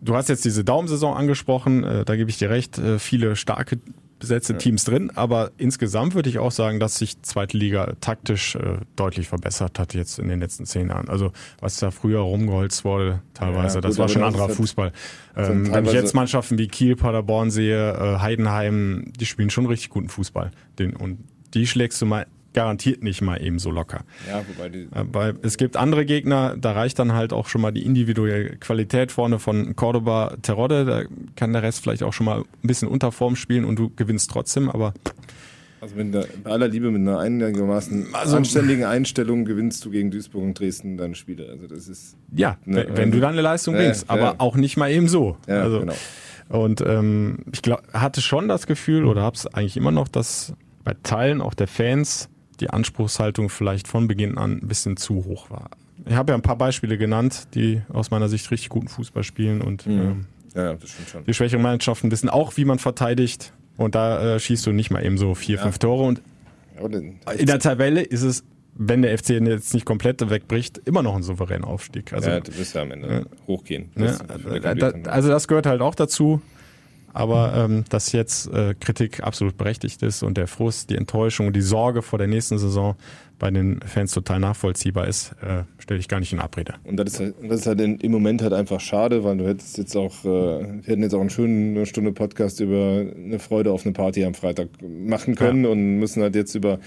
[0.00, 3.78] du hast jetzt diese Daumensaison angesprochen, äh, da gebe ich dir recht, äh, viele starke
[4.22, 4.58] besetzte ja.
[4.60, 9.26] Teams drin, aber insgesamt würde ich auch sagen, dass sich zweite Liga taktisch äh, deutlich
[9.26, 11.08] verbessert hat jetzt in den letzten zehn Jahren.
[11.08, 14.92] Also was da früher rumgeholzt wurde, teilweise, ja, gut, das war schon anderer Fußball.
[15.36, 19.90] Ähm, wenn ich jetzt Mannschaften wie Kiel, Paderborn sehe, äh, Heidenheim, die spielen schon richtig
[19.90, 20.52] guten Fußball.
[20.78, 21.18] Den, und
[21.52, 24.04] die schlägst du mal garantiert nicht mal eben so locker.
[24.28, 27.72] Ja, wobei die Weil es gibt andere Gegner, da reicht dann halt auch schon mal
[27.72, 31.02] die individuelle Qualität vorne von Cordoba Terodde, da
[31.36, 34.30] kann der Rest vielleicht auch schon mal ein bisschen unter Form spielen und du gewinnst
[34.30, 34.94] trotzdem, aber
[35.82, 40.12] also wenn du bei aller Liebe mit einer einigermaßen also, anständigen Einstellung gewinnst du gegen
[40.12, 41.48] Duisburg und Dresden deine Spiele.
[41.50, 44.34] Also das ist ja, eine, wenn, wenn du dann eine Leistung bringst, ja, aber ja.
[44.38, 45.36] auch nicht mal eben so.
[45.48, 45.94] Ja, also, genau.
[46.50, 50.54] Und ähm, ich glaub, hatte schon das Gefühl oder habe es eigentlich immer noch, dass
[50.84, 52.28] bei Teilen auch der Fans
[52.62, 55.70] die Anspruchshaltung vielleicht von Beginn an ein bisschen zu hoch war.
[56.06, 59.60] Ich habe ja ein paar Beispiele genannt, die aus meiner Sicht richtig guten Fußball spielen
[59.60, 60.00] und mhm.
[60.00, 61.24] ähm, ja, das stimmt schon.
[61.24, 65.04] die schwächeren Mannschaften wissen auch, wie man verteidigt und da äh, schießt du nicht mal
[65.04, 65.62] eben so vier, ja.
[65.62, 66.22] fünf Tore und
[67.38, 68.44] in der Tabelle ist es
[68.74, 72.12] wenn der FC jetzt nicht komplett wegbricht, immer noch ein souveräner Aufstieg.
[72.12, 73.90] Also, ja, du wirst ja am Ende äh, hochgehen.
[73.96, 76.40] Ja, da, also das gehört halt auch dazu.
[77.12, 81.56] Aber ähm, dass jetzt äh, Kritik absolut berechtigt ist und der Frust, die Enttäuschung und
[81.56, 82.96] die Sorge vor der nächsten Saison
[83.38, 86.74] bei den Fans total nachvollziehbar ist, äh, stelle ich gar nicht in Abrede.
[86.84, 89.78] Und das ist, halt, das ist halt im Moment halt einfach schade, weil du hättest
[89.78, 93.72] jetzt auch, äh, wir hätten jetzt auch einen schönen eine Stunde Podcast über eine Freude
[93.72, 95.70] auf eine Party am Freitag machen können ja.
[95.70, 96.78] und müssen halt jetzt über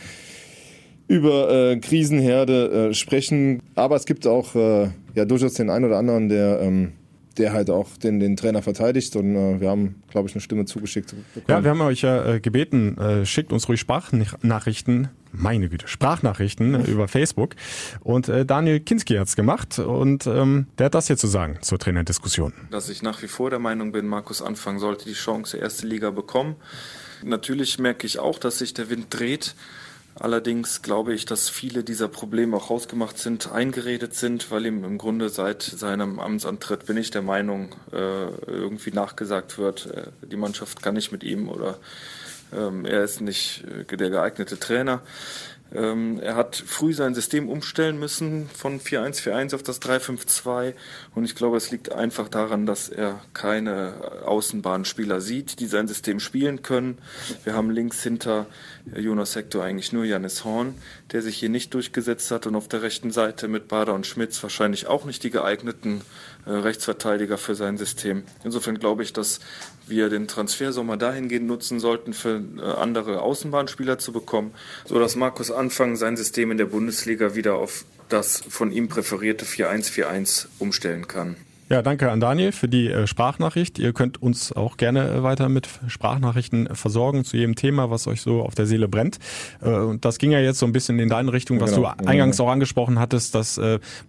[1.07, 3.61] über äh, Krisenherde äh, sprechen.
[3.75, 6.93] Aber es gibt auch äh, ja durchaus den einen oder anderen, der ähm,
[7.37, 10.65] der halt auch den, den Trainer verteidigt und äh, wir haben, glaube ich, eine Stimme
[10.65, 11.45] zugeschickt bekommen.
[11.47, 16.75] Ja, wir haben euch ja äh, gebeten, äh, schickt uns ruhig Sprachnachrichten, meine Güte, Sprachnachrichten
[16.75, 17.55] äh, über Facebook
[18.01, 21.79] und äh, Daniel Kinski hat's gemacht und ähm, der hat das hier zu sagen zur
[21.79, 22.53] Trainerdiskussion.
[22.71, 26.11] Dass ich nach wie vor der Meinung bin, Markus Anfang sollte die Chance erste Liga
[26.11, 26.55] bekommen.
[27.23, 29.55] Natürlich merke ich auch, dass sich der Wind dreht.
[30.17, 34.97] Allerdings glaube ich, dass viele dieser Probleme auch hausgemacht sind, eingeredet sind, weil ihm im
[34.97, 40.81] Grunde seit seinem Amtsantritt bin ich der Meinung, äh, irgendwie nachgesagt wird, äh, die Mannschaft
[40.81, 41.79] kann nicht mit ihm oder
[42.53, 45.01] ähm, er ist nicht äh, der geeignete Trainer.
[45.73, 50.73] Ähm, er hat früh sein System umstellen müssen von 4-1-4-1 auf das 3-5-2
[51.15, 56.19] und ich glaube, es liegt einfach daran, dass er keine Außenbahnspieler sieht, die sein System
[56.19, 56.99] spielen können.
[57.43, 58.45] Wir haben links hinter
[58.95, 60.75] Jonas Hector eigentlich nur Janis Horn,
[61.11, 64.41] der sich hier nicht durchgesetzt hat und auf der rechten Seite mit Bader und Schmitz
[64.43, 66.01] wahrscheinlich auch nicht die geeigneten
[66.45, 68.23] äh, Rechtsverteidiger für sein System.
[68.43, 69.39] Insofern glaube ich, dass
[69.87, 74.53] wir den Transfersommer dahingehend nutzen sollten, für äh, andere Außenbahnspieler zu bekommen,
[74.85, 79.45] so dass Markus Anfang sein System in der Bundesliga wieder auf das von ihm präferierte
[79.45, 81.35] 4-1-4-1 umstellen kann.
[81.67, 83.79] Ja, danke an Daniel für die äh, Sprachnachricht.
[83.79, 88.21] Ihr könnt uns auch gerne äh, weiter mit Sprachnachrichten versorgen zu jedem Thema, was euch
[88.21, 89.17] so auf der Seele brennt.
[89.63, 91.91] Äh, und das ging ja jetzt so ein bisschen in deine Richtung, was genau.
[91.97, 93.59] du eingangs auch angesprochen hattest, dass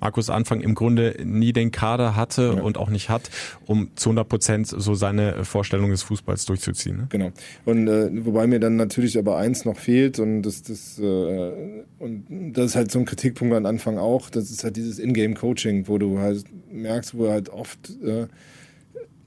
[0.01, 2.63] Markus Anfang im Grunde nie den Kader hatte ja.
[2.63, 3.31] und auch nicht hat,
[3.65, 6.97] um zu 100 Prozent so seine Vorstellung des Fußballs durchzuziehen.
[6.97, 7.07] Ne?
[7.09, 7.31] Genau.
[7.65, 11.53] Und äh, wobei mir dann natürlich aber eins noch fehlt und das, das, äh,
[11.99, 15.89] und das ist halt so ein Kritikpunkt am Anfang auch, das ist halt dieses Ingame-Coaching,
[15.89, 18.27] wo du halt merkst, wo er halt halt oft, äh,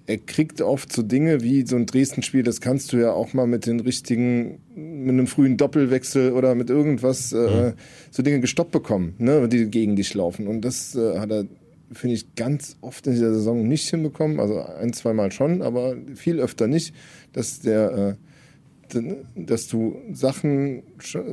[0.05, 3.45] er kriegt oft so Dinge wie so ein Dresden-Spiel, das kannst du ja auch mal
[3.45, 7.73] mit den richtigen, mit einem frühen Doppelwechsel oder mit irgendwas äh, mhm.
[8.09, 10.47] so Dinge gestoppt bekommen, ne, die gegen dich laufen.
[10.47, 11.45] Und das äh, hat er,
[11.91, 14.39] finde ich, ganz oft in dieser Saison nicht hinbekommen.
[14.39, 16.95] Also ein, zwei Mal schon, aber viel öfter nicht,
[17.33, 18.13] dass der äh,
[19.35, 20.83] dass du Sachen,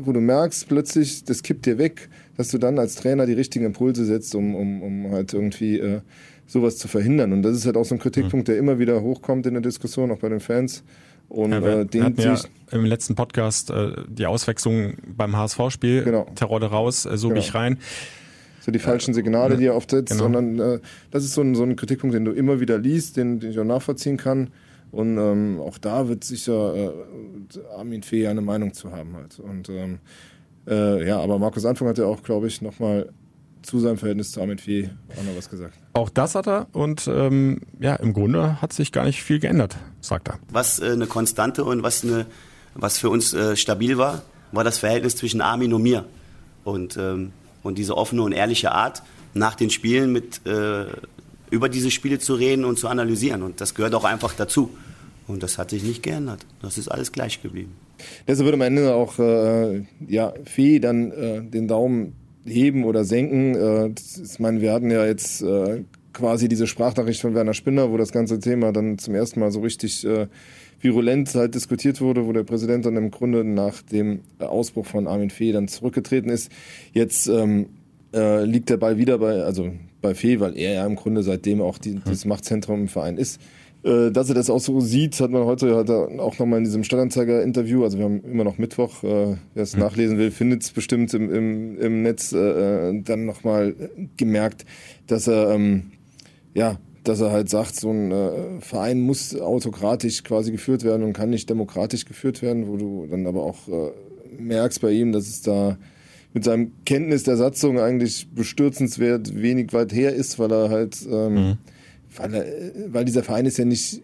[0.01, 3.65] wo du merkst plötzlich, das kippt dir weg, dass du dann als Trainer die richtigen
[3.65, 6.01] Impulse setzt, um, um, um halt irgendwie äh,
[6.47, 7.33] sowas zu verhindern.
[7.33, 10.11] Und das ist halt auch so ein Kritikpunkt, der immer wieder hochkommt in der Diskussion,
[10.11, 10.85] auch bei den Fans.
[11.29, 12.39] Und ja, wir, äh, den hatten ja
[12.71, 16.27] im letzten Podcast äh, die Auswechslung beim HSV-Spiel, genau.
[16.35, 17.41] Terrorde raus, äh, so genau.
[17.41, 17.79] ich rein.
[18.61, 20.25] So die falschen Signale, äh, die er oft setzt, genau.
[20.25, 20.81] sondern äh,
[21.11, 23.59] das ist so ein, so ein Kritikpunkt, den du immer wieder liest, den, den ich
[23.59, 24.51] auch nachvollziehen kann.
[24.93, 26.91] Und ähm, auch da wird sicher äh,
[27.77, 29.39] Armin Fee eine Meinung zu haben halt.
[29.41, 29.99] Und ähm,
[30.67, 33.11] äh, ja, aber Markus Anfang hat ja auch, glaube ich, nochmal
[33.67, 35.75] zu seinem Verhältnis zu Ahmed Fee auch noch was gesagt.
[35.93, 39.77] Auch das hat er und ähm, ja, im Grunde hat sich gar nicht viel geändert,
[40.01, 40.39] sagt er.
[40.51, 42.27] Was äh, eine Konstante und was, eine,
[42.75, 46.05] was für uns äh, stabil war, war das Verhältnis zwischen Armin und mir.
[46.65, 49.03] Und, ähm, und diese offene und ehrliche Art,
[49.35, 50.87] nach den Spielen mit äh,
[51.51, 53.43] über diese Spiele zu reden und zu analysieren.
[53.43, 54.71] Und das gehört auch einfach dazu.
[55.27, 56.47] Und das hat sich nicht geändert.
[56.63, 57.77] Das ist alles gleich geblieben.
[58.27, 62.15] Deshalb würde am Ende auch äh, ja, Fee dann äh, den Daumen
[62.47, 63.55] heben oder senken.
[63.55, 63.91] Äh,
[64.23, 65.83] ich meine, wir hatten ja jetzt äh,
[66.13, 69.61] quasi diese Sprachnachricht von Werner Spinner, wo das ganze Thema dann zum ersten Mal so
[69.61, 70.29] richtig äh,
[70.81, 75.31] virulent halt diskutiert wurde, wo der Präsident dann im Grunde nach dem Ausbruch von Armin
[75.31, 76.51] Fee dann zurückgetreten ist.
[76.93, 77.67] Jetzt ähm,
[78.15, 79.71] äh, liegt der Ball wieder bei, also
[80.01, 83.41] bei Fee, weil er ja im Grunde seitdem auch die, das Machtzentrum im Verein ist.
[83.87, 86.83] Äh, dass er das auch so sieht, hat man heute hat auch nochmal in diesem
[86.83, 89.81] Stadtanzeiger-Interview, also wir haben immer noch Mittwoch, äh, wer es mhm.
[89.81, 93.77] nachlesen will, findet es bestimmt im, im, im Netz, äh, äh dann nochmal
[94.17, 94.65] gemerkt,
[95.07, 95.93] dass er, ähm,
[96.53, 101.13] ja, dass er halt sagt, so ein äh, Verein muss autokratisch quasi geführt werden und
[101.13, 103.93] kann nicht demokratisch geführt werden, wo du dann aber auch äh,
[104.37, 105.79] merkst bei ihm, dass es da
[106.35, 111.35] mit seinem Kenntnis der Satzung eigentlich bestürzenswert wenig weit her ist, weil er halt, ähm,
[111.35, 111.59] mhm.
[112.19, 112.45] Weil, er,
[112.89, 114.03] weil dieser Verein ist ja nicht,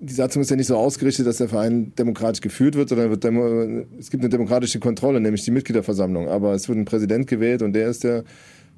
[0.00, 3.22] die Satzung ist ja nicht so ausgerichtet, dass der Verein demokratisch geführt wird, sondern wird
[3.24, 6.28] demo, es gibt eine demokratische Kontrolle, nämlich die Mitgliederversammlung.
[6.28, 8.24] Aber es wird ein Präsident gewählt und der ist der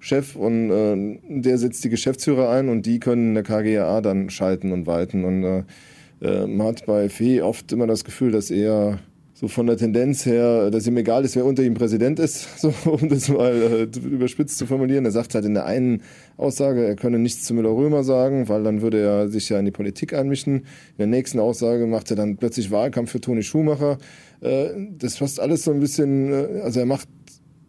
[0.00, 4.30] Chef und äh, der setzt die Geschäftsführer ein und die können in der KGA dann
[4.30, 5.24] schalten und walten.
[5.24, 5.62] Und äh,
[6.20, 8.98] äh, man hat bei Fee oft immer das Gefühl, dass er
[9.42, 12.72] so von der Tendenz her, dass ihm egal ist, wer unter ihm Präsident ist, so,
[12.88, 15.04] um das mal äh, überspitzt zu formulieren.
[15.04, 16.02] Er sagt halt in der einen
[16.36, 19.72] Aussage, er könne nichts zu Müller-Römer sagen, weil dann würde er sich ja in die
[19.72, 20.58] Politik einmischen.
[20.58, 23.98] In der nächsten Aussage macht er dann plötzlich Wahlkampf für Toni Schumacher.
[24.42, 27.08] Äh, das fasst alles so ein bisschen, äh, also er macht,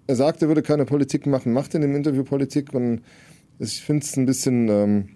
[0.06, 3.02] er sagt, er würde keine Politik machen, macht in dem Interview Politik und
[3.58, 4.70] ich finde es ein bisschen...
[4.70, 5.10] Ähm,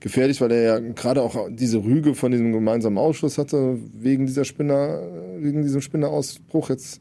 [0.00, 4.44] gefährlich, weil er ja gerade auch diese Rüge von diesem gemeinsamen Ausschuss hatte, wegen dieser
[4.44, 5.00] Spinner,
[5.38, 6.68] wegen diesem Spinnerausbruch.
[6.68, 7.00] Jetzt,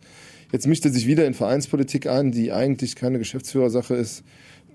[0.51, 4.23] jetzt mischt er sich wieder in Vereinspolitik ein, die eigentlich keine Geschäftsführersache ist.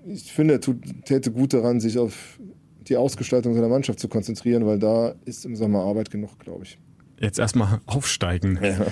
[0.07, 2.39] Ich finde, er tut, täte gut daran, sich auf
[2.87, 6.77] die Ausgestaltung seiner Mannschaft zu konzentrieren, weil da ist im Sommer Arbeit genug, glaube ich.
[7.19, 8.59] Jetzt erstmal aufsteigen.
[8.61, 8.87] Ja.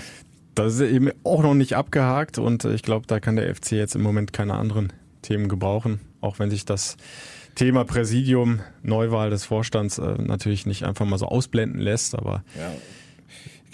[0.55, 3.95] Das ist eben auch noch nicht abgehakt und ich glaube, da kann der FC jetzt
[3.95, 4.91] im Moment keine anderen
[5.21, 6.97] Themen gebrauchen, auch wenn sich das
[7.57, 12.71] Thema Präsidium, Neuwahl des Vorstands äh, natürlich nicht einfach mal so ausblenden lässt, aber ja.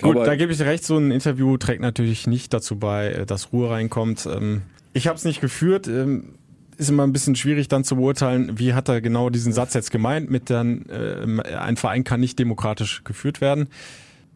[0.01, 3.51] Gut, da gebe ich recht, so ein Interview trägt natürlich nicht dazu bei, äh, dass
[3.51, 4.25] Ruhe reinkommt.
[4.25, 4.61] Ähm,
[4.93, 5.88] ich habe es nicht geführt.
[5.88, 6.36] Ähm,
[6.77, 9.91] ist immer ein bisschen schwierig dann zu beurteilen, wie hat er genau diesen Satz jetzt
[9.91, 13.67] gemeint, mit dann äh, ein Verein kann nicht demokratisch geführt werden.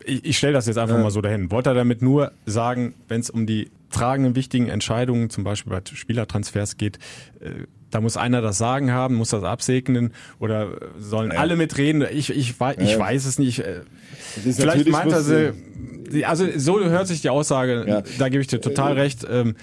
[0.06, 1.04] Ich, ich stelle das jetzt einfach ja.
[1.04, 1.52] mal so dahin.
[1.52, 5.82] Wollte er damit nur sagen, wenn es um die tragenden, wichtigen Entscheidungen, zum Beispiel bei
[5.92, 7.00] Spielertransfers geht,
[7.40, 10.70] äh, da muss einer das Sagen haben, muss das absegnen oder
[11.00, 11.40] sollen ja.
[11.40, 12.02] alle mitreden?
[12.02, 13.00] Ich, ich, ich ja.
[13.00, 13.60] weiß es nicht.
[13.60, 13.82] Äh,
[14.44, 18.04] vielleicht meint er sie, also so hört sich die Aussage, ja.
[18.18, 19.56] da gebe ich dir total recht, ähm,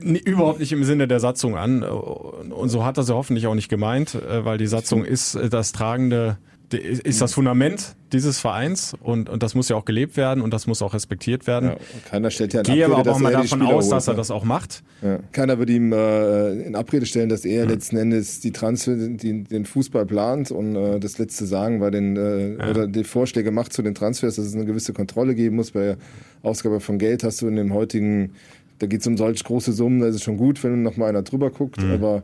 [0.00, 1.82] überhaupt nicht im Sinne der Satzung an.
[1.82, 5.72] Und so hat er sie hoffentlich auch nicht gemeint, äh, weil die Satzung ist das
[5.72, 6.38] tragende
[6.76, 10.66] ist das Fundament dieses Vereins und, und das muss ja auch gelebt werden und das
[10.66, 11.70] muss auch respektiert werden.
[11.70, 11.76] Ja,
[12.10, 14.44] keiner stellt ja in Gehe Abrede, aber auch mal davon aus, dass er das auch
[14.44, 14.82] macht.
[15.02, 15.18] Ja.
[15.32, 17.70] Keiner wird ihm äh, in Abrede stellen, dass er ja.
[17.70, 22.16] letzten Endes die Transfer, die, den Fußball plant und äh, das letzte Sagen bei den
[22.16, 25.70] äh, oder die Vorschläge macht zu den Transfers, dass es eine gewisse Kontrolle geben muss.
[25.70, 25.96] Bei der
[26.42, 28.32] Ausgabe von Geld hast du in dem heutigen,
[28.78, 31.08] da geht es um solch große Summen, da ist es schon gut, wenn noch mal
[31.08, 31.92] einer drüber guckt, mhm.
[31.92, 32.22] aber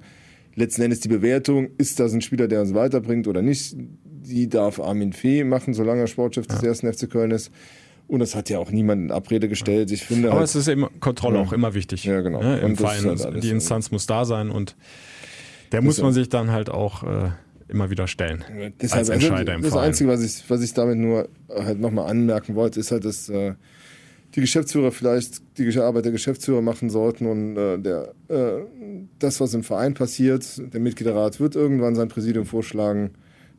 [0.59, 4.80] letzten Endes die Bewertung, ist das ein Spieler, der uns weiterbringt oder nicht, die darf
[4.80, 7.50] Armin Fee machen, solange er Sportchef des ersten FC Köln ist.
[8.09, 9.90] Und das hat ja auch niemand in Abrede gestellt.
[9.90, 11.42] Ich finde Aber halt, es ist eben Kontrolle ja.
[11.42, 12.04] auch immer wichtig.
[12.04, 12.42] Ja, genau.
[12.42, 12.59] Ne?
[12.61, 14.76] Im Verein, halt die Instanz muss da sein und
[15.72, 17.30] der muss man sich dann halt auch äh,
[17.68, 18.44] immer wieder stellen.
[18.59, 19.86] Ja, deshalb, als Entscheider also, im das Verein.
[19.88, 23.54] Einzige, was ich, was ich damit nur halt nochmal anmerken wollte, ist halt, dass äh,
[24.35, 28.64] die Geschäftsführer vielleicht die Arbeit der Geschäftsführer machen sollten und äh, der, äh,
[29.18, 33.12] das, was im Verein passiert, der Mitgliederrat wird irgendwann sein Präsidium vorschlagen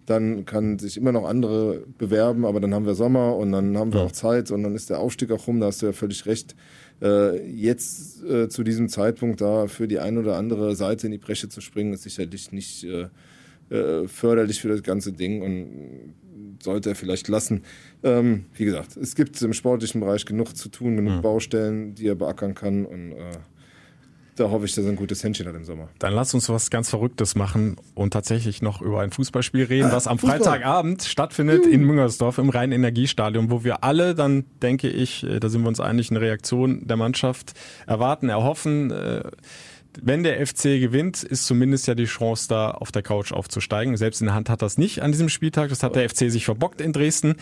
[0.09, 3.93] dann kann sich immer noch andere bewerben, aber dann haben wir Sommer und dann haben
[3.93, 4.05] wir ja.
[4.07, 6.55] auch Zeit und dann ist der Aufstieg auch rum, da hast du ja völlig recht.
[7.01, 11.19] Äh, jetzt äh, zu diesem Zeitpunkt da für die eine oder andere Seite in die
[11.19, 13.07] Bresche zu springen, ist sicherlich nicht äh,
[13.69, 16.15] äh förderlich für das ganze Ding und
[16.61, 17.63] sollte er vielleicht lassen.
[18.03, 21.21] Ähm, wie gesagt, es gibt im sportlichen Bereich genug zu tun, genug ja.
[21.21, 23.31] Baustellen, die er beackern kann und äh,
[24.39, 25.89] da hoffe ich, dass er ein gutes Händchen hat im Sommer.
[25.99, 30.07] Dann lass uns was ganz Verrücktes machen und tatsächlich noch über ein Fußballspiel reden, was
[30.07, 30.39] am Fußball.
[30.39, 35.61] Freitagabend stattfindet in Müngersdorf im Rhein-Energiestadion, wo wir alle dann, denke ich, äh, da sind
[35.63, 37.53] wir uns einig, eine Reaktion der Mannschaft
[37.85, 38.91] erwarten, erhoffen.
[38.91, 39.23] Äh,
[40.01, 43.97] wenn der FC gewinnt, ist zumindest ja die Chance da, auf der Couch aufzusteigen.
[43.97, 45.69] Selbst in der Hand hat das nicht an diesem Spieltag.
[45.69, 47.35] Das hat der FC sich verbockt in Dresden.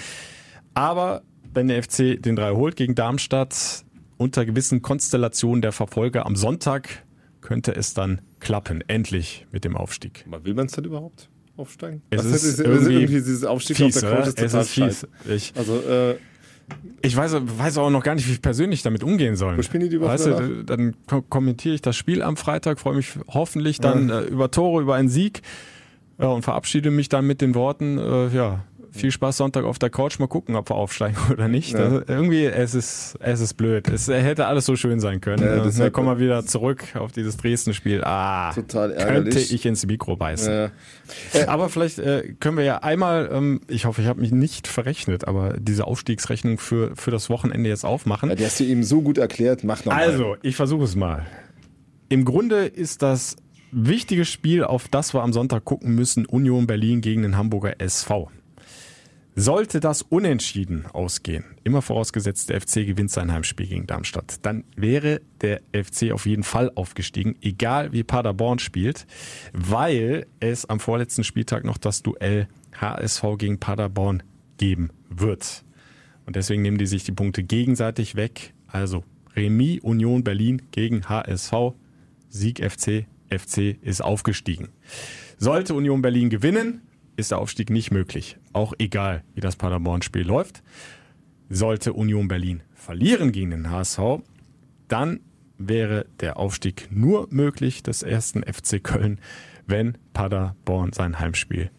[0.74, 1.24] Aber
[1.54, 3.84] wenn der FC den drei holt gegen Darmstadt,
[4.18, 7.04] unter gewissen Konstellationen der Verfolger am Sonntag
[7.42, 10.26] könnte es dann klappen, endlich mit dem Aufstieg.
[10.28, 12.02] Aber will man es dann überhaupt aufsteigen?
[12.10, 15.08] Es ist, ist, irgendwie, irgendwie dieses Aufstieg fies, auf der Couch ist es total ist
[15.26, 15.54] fies.
[15.56, 16.16] Also, äh,
[17.02, 19.58] ich weiß, weiß auch noch gar nicht, wie ich persönlich damit umgehen soll.
[19.58, 22.80] Wo spielen die die Woche weißt du, dann ko kommentiere ich das Spiel am Freitag,
[22.80, 24.22] freue mich hoffentlich dann Ja.
[24.22, 25.42] äh, über Tore, über einen Sieg
[26.20, 28.64] ja, und verabschiede mich dann mit den Worten, äh, ja,
[28.98, 31.74] viel Spaß Sonntag auf der Couch, mal gucken, ob wir aufsteigen oder nicht.
[31.74, 31.90] Ja.
[31.90, 33.88] Das, irgendwie, es ist, es ist blöd.
[33.88, 35.44] Es hätte alles so schön sein können.
[35.44, 38.04] Ja, dann kommen wir wieder zurück auf dieses Dresden-Spiel.
[38.04, 39.54] Ah, Total könnte ärgerlich.
[39.54, 40.54] ich ins Mikro beißen.
[41.34, 41.48] Ja.
[41.48, 45.28] Aber vielleicht äh, können wir ja einmal, ähm, ich hoffe, ich habe mich nicht verrechnet,
[45.28, 48.30] aber diese Aufstiegsrechnung für, für das Wochenende jetzt aufmachen.
[48.30, 51.26] ja, die hast du eben so gut erklärt, mach noch Also, ich versuche es mal.
[52.10, 53.36] Im Grunde ist das
[53.72, 58.30] wichtige Spiel, auf das wir am Sonntag gucken müssen, Union Berlin gegen den Hamburger SV.
[59.40, 65.22] Sollte das unentschieden ausgehen, immer vorausgesetzt der FC gewinnt sein Heimspiel gegen Darmstadt, dann wäre
[65.42, 69.06] der FC auf jeden Fall aufgestiegen, egal wie Paderborn spielt,
[69.54, 72.48] weil es am vorletzten Spieltag noch das Duell
[72.82, 74.24] HSV gegen Paderborn
[74.58, 75.64] geben wird.
[76.26, 78.56] Und deswegen nehmen die sich die Punkte gegenseitig weg.
[78.66, 79.04] Also
[79.36, 81.54] Remis Union Berlin gegen HSV,
[82.30, 84.70] Sieg FC, FC ist aufgestiegen.
[85.38, 86.82] Sollte Union Berlin gewinnen,
[87.18, 88.38] ist der Aufstieg nicht möglich.
[88.54, 90.64] Auch egal, wie das Paderborn-Spiel läuft.
[91.50, 94.22] Sollte Union Berlin verlieren gegen den HSV,
[94.88, 95.20] dann
[95.58, 99.20] wäre der Aufstieg nur möglich des ersten FC Köln,
[99.66, 101.72] wenn Paderborn sein Heimspiel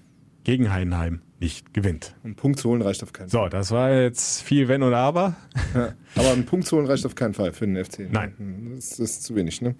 [0.44, 2.14] gegen Heidenheim nicht gewinnt.
[2.24, 3.44] Einen Punkt zu holen reicht auf keinen Fall.
[3.44, 5.36] So, das war jetzt viel Wenn und Aber.
[5.74, 8.08] Ja, aber einen Punkt zu holen reicht auf keinen Fall für den FC.
[8.10, 8.72] Nein.
[8.74, 9.74] Das ist zu wenig, ne?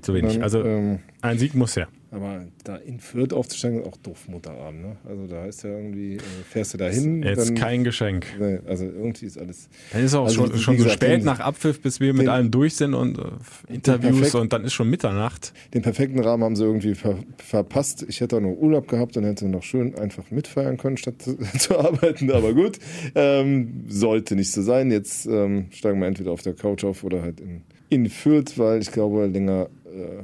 [0.00, 0.34] Zu wenig.
[0.34, 1.88] Dann, Also ähm, ein Sieg muss her.
[2.10, 4.96] aber da in Fürth aufzusteigen, ist auch doof Mutterabend, ne?
[5.08, 7.22] Also da ist ja irgendwie, äh, fährst du da hin.
[7.22, 8.26] Jetzt dann- kein Geschenk.
[8.40, 9.68] Nee, also irgendwie ist alles.
[9.92, 12.28] Dann ist auch Also, schon, schon so spät den- nach Abpfiff, bis wir mit den-
[12.30, 13.22] allem durch sind und äh,
[13.68, 15.52] Interviews perfekt- und dann ist schon Mitternacht.
[15.74, 18.04] Den perfekten Rahmen haben sie irgendwie ver verpasst.
[18.08, 21.36] Ich hätte auch noch Urlaub gehabt und hätte noch schön einfach mitfeiern können, statt zu,
[21.58, 22.30] zu arbeiten.
[22.30, 22.78] Aber gut,
[23.14, 24.90] ähm, sollte nicht so sein.
[24.90, 28.80] Jetzt ähm, steigen wir entweder auf der Couch auf oder halt in, in Fürth, weil
[28.80, 30.22] ich glaube, länger äh,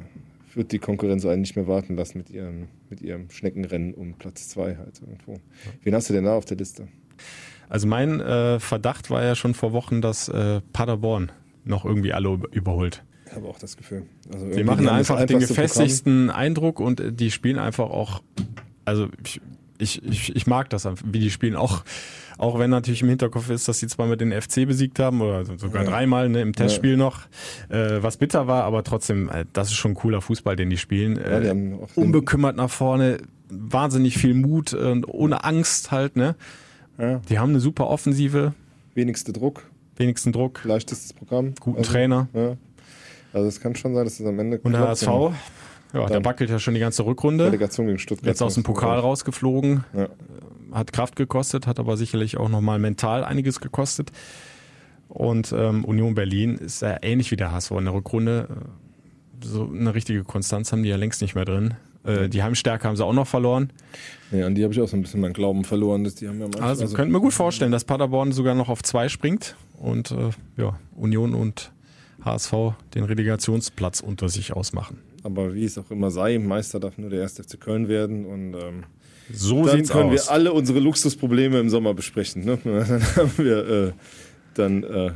[0.55, 4.49] wird die Konkurrenz einen nicht mehr warten lassen mit ihrem, mit ihrem Schneckenrennen um Platz
[4.49, 5.37] zwei halt irgendwo.
[5.83, 6.89] Wen hast du denn da auf der Liste?
[7.69, 11.31] Also mein äh, Verdacht war ja schon vor Wochen, dass äh, Paderborn
[11.65, 13.05] noch irgendwie alle über- überholt.
[13.27, 14.05] Ich habe auch das Gefühl.
[14.33, 18.23] Also Die machen einfach den gefestigsten Eindruck und äh, die spielen einfach auch,
[18.87, 19.43] also ich,
[19.79, 21.85] ich, ich, ich mag das, wie die spielen, auch,
[22.37, 25.85] auch wenn natürlich im Hinterkopf ist, dass sie zweimal den FC besiegt haben oder sogar
[25.85, 25.91] Ja.
[25.91, 27.23] dreimal ne, im Testspiel noch,
[27.69, 31.17] äh, was bitter war, aber trotzdem, äh, das ist schon cooler Fußball, den die spielen.
[31.17, 33.19] Ja, die Äh, unbekümmert nach vorne,
[33.49, 36.35] wahnsinnig viel Mut und ohne Angst halt, ne?
[36.99, 37.21] Ja.
[37.29, 38.53] Die haben eine super Offensive,
[38.95, 39.63] Wenigste Druck,
[39.97, 41.55] wenigsten Druck, leichtestes Programm.
[41.61, 42.29] guten Also, Trainer.
[42.35, 42.57] Ja.
[43.33, 44.81] Also es kann schon sein, dass es am Ende Und der.
[44.89, 45.07] HSV,
[45.93, 47.47] ja, der Dann wackelt ja schon die ganze Rückrunde.
[47.47, 48.27] Relegation gegen Stuttgart.
[48.27, 50.09] Jetzt aus dem Pokal rausgeflogen, Ja.
[50.73, 54.11] hat Kraft gekostet, hat aber sicherlich auch nochmal mental einiges gekostet.
[55.09, 58.49] Und ähm, Union Berlin ist ja ähnlich wie der HSV in der Rückrunde.
[58.51, 61.75] Äh, So eine richtige Konstanz haben die ja längst nicht mehr drin.
[62.05, 63.71] Äh, die Heimstärke haben sie auch noch verloren.
[64.33, 66.05] Ja, an die habe ich auch so ein bisschen meinen Glauben verloren.
[66.05, 68.83] Dass die haben ja manchmal, Also, könnte mir gut vorstellen, dass Paderborn sogar noch auf
[68.83, 71.73] zwei springt und äh, ja, Union und
[72.25, 72.53] HSV
[72.95, 74.99] den Relegationsplatz unter sich ausmachen.
[75.25, 78.55] Aber wie es auch immer sei, Meister darf nur der erste FC Köln werden und
[78.55, 78.85] ähm,
[79.33, 80.27] So dann können aus.
[80.27, 82.45] wir alle unsere Luxusprobleme im Sommer besprechen.
[82.45, 82.59] Ne?
[82.65, 83.93] Dann haben wir, äh,
[84.55, 85.11] dann äh,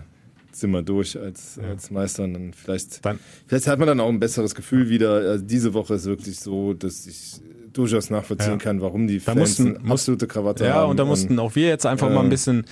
[0.52, 2.24] sind wir durch als, als Meister.
[2.24, 5.12] Und dann vielleicht, Dann- vielleicht hat man dann auch ein besseres Gefühl wieder.
[5.12, 7.40] Also diese Woche ist wirklich so, dass ich
[7.72, 8.58] durchaus nachvollziehen Ja.
[8.58, 10.90] kann, warum die Da Fans mussten- eine absolute Krawatte Ja, haben.
[10.90, 12.64] und da mussten auch wir jetzt einfach äh, mal ein bisschen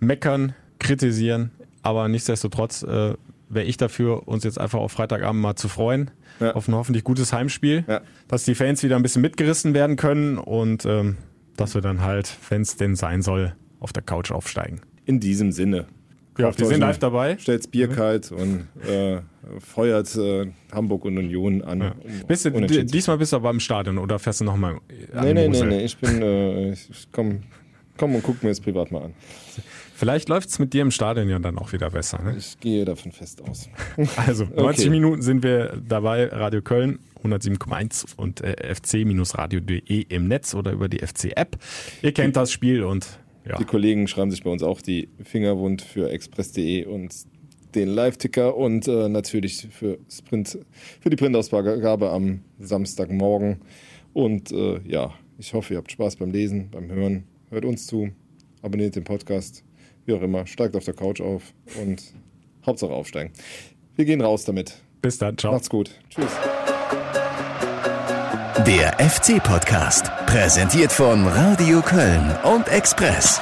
[0.00, 1.50] meckern, kritisieren,
[1.82, 3.14] aber nichtsdestotrotz äh,
[3.48, 6.10] wäre ich dafür, uns jetzt einfach auf Freitagabend mal zu freuen,
[6.40, 6.52] Ja.
[6.54, 8.00] auf ein hoffentlich gutes Heimspiel, Ja.
[8.28, 11.16] dass die Fans wieder ein bisschen mitgerissen werden können und ähm,
[11.56, 14.80] dass wir dann halt, wenn es denn sein soll, auf der Couch aufsteigen.
[15.06, 15.86] in diesem Sinne.
[16.36, 17.38] Ja, wir sind live dabei.
[17.38, 19.20] Stellt Bier kalt und äh,
[19.60, 21.80] feuert äh, Hamburg und Union an.
[21.80, 21.90] Ja.
[21.92, 24.78] um Bist du, diesmal bist du aber im Stadion oder fährst du nochmal?
[25.22, 27.42] Nee, nee, nee, nee, ich bin, äh, ich komm,
[27.96, 29.14] komm und guck mir das privat mal an.
[30.04, 32.20] Vielleicht läuft es mit dir im Stadion ja dann auch wieder besser.
[32.22, 32.34] Ne?
[32.36, 33.70] Ich gehe davon fest aus.
[34.18, 34.90] Also 90 Okay.
[34.90, 40.98] Minuten sind wir dabei, Radio Köln 107,1 und äh, fc-radio.de im Netz oder über die
[40.98, 41.56] FC-App.
[42.02, 45.56] Ihr kennt das Spiel und ja, Die Kollegen schreiben sich bei uns auch die Finger
[45.56, 47.14] wund für express.de und
[47.74, 50.58] den Live-Ticker und äh, natürlich für Sprint,
[51.00, 53.62] für die Printausgabe am Samstagmorgen.
[54.12, 57.24] Und äh, ja, ich hoffe, ihr habt Spaß beim Lesen, beim Hören.
[57.48, 58.10] Hört uns zu,
[58.60, 59.63] abonniert den Podcast,
[60.06, 61.42] wie auch immer, steigt auf der Couch auf
[61.82, 62.02] und
[62.66, 63.32] Hauptsache aufsteigen.
[63.96, 64.74] Wir gehen raus damit.
[65.02, 65.52] Bis dann, ciao.
[65.52, 65.90] Macht's gut.
[66.10, 66.30] Tschüss.
[68.66, 73.40] Der FC-Podcast, präsentiert von Radio Köln und Express.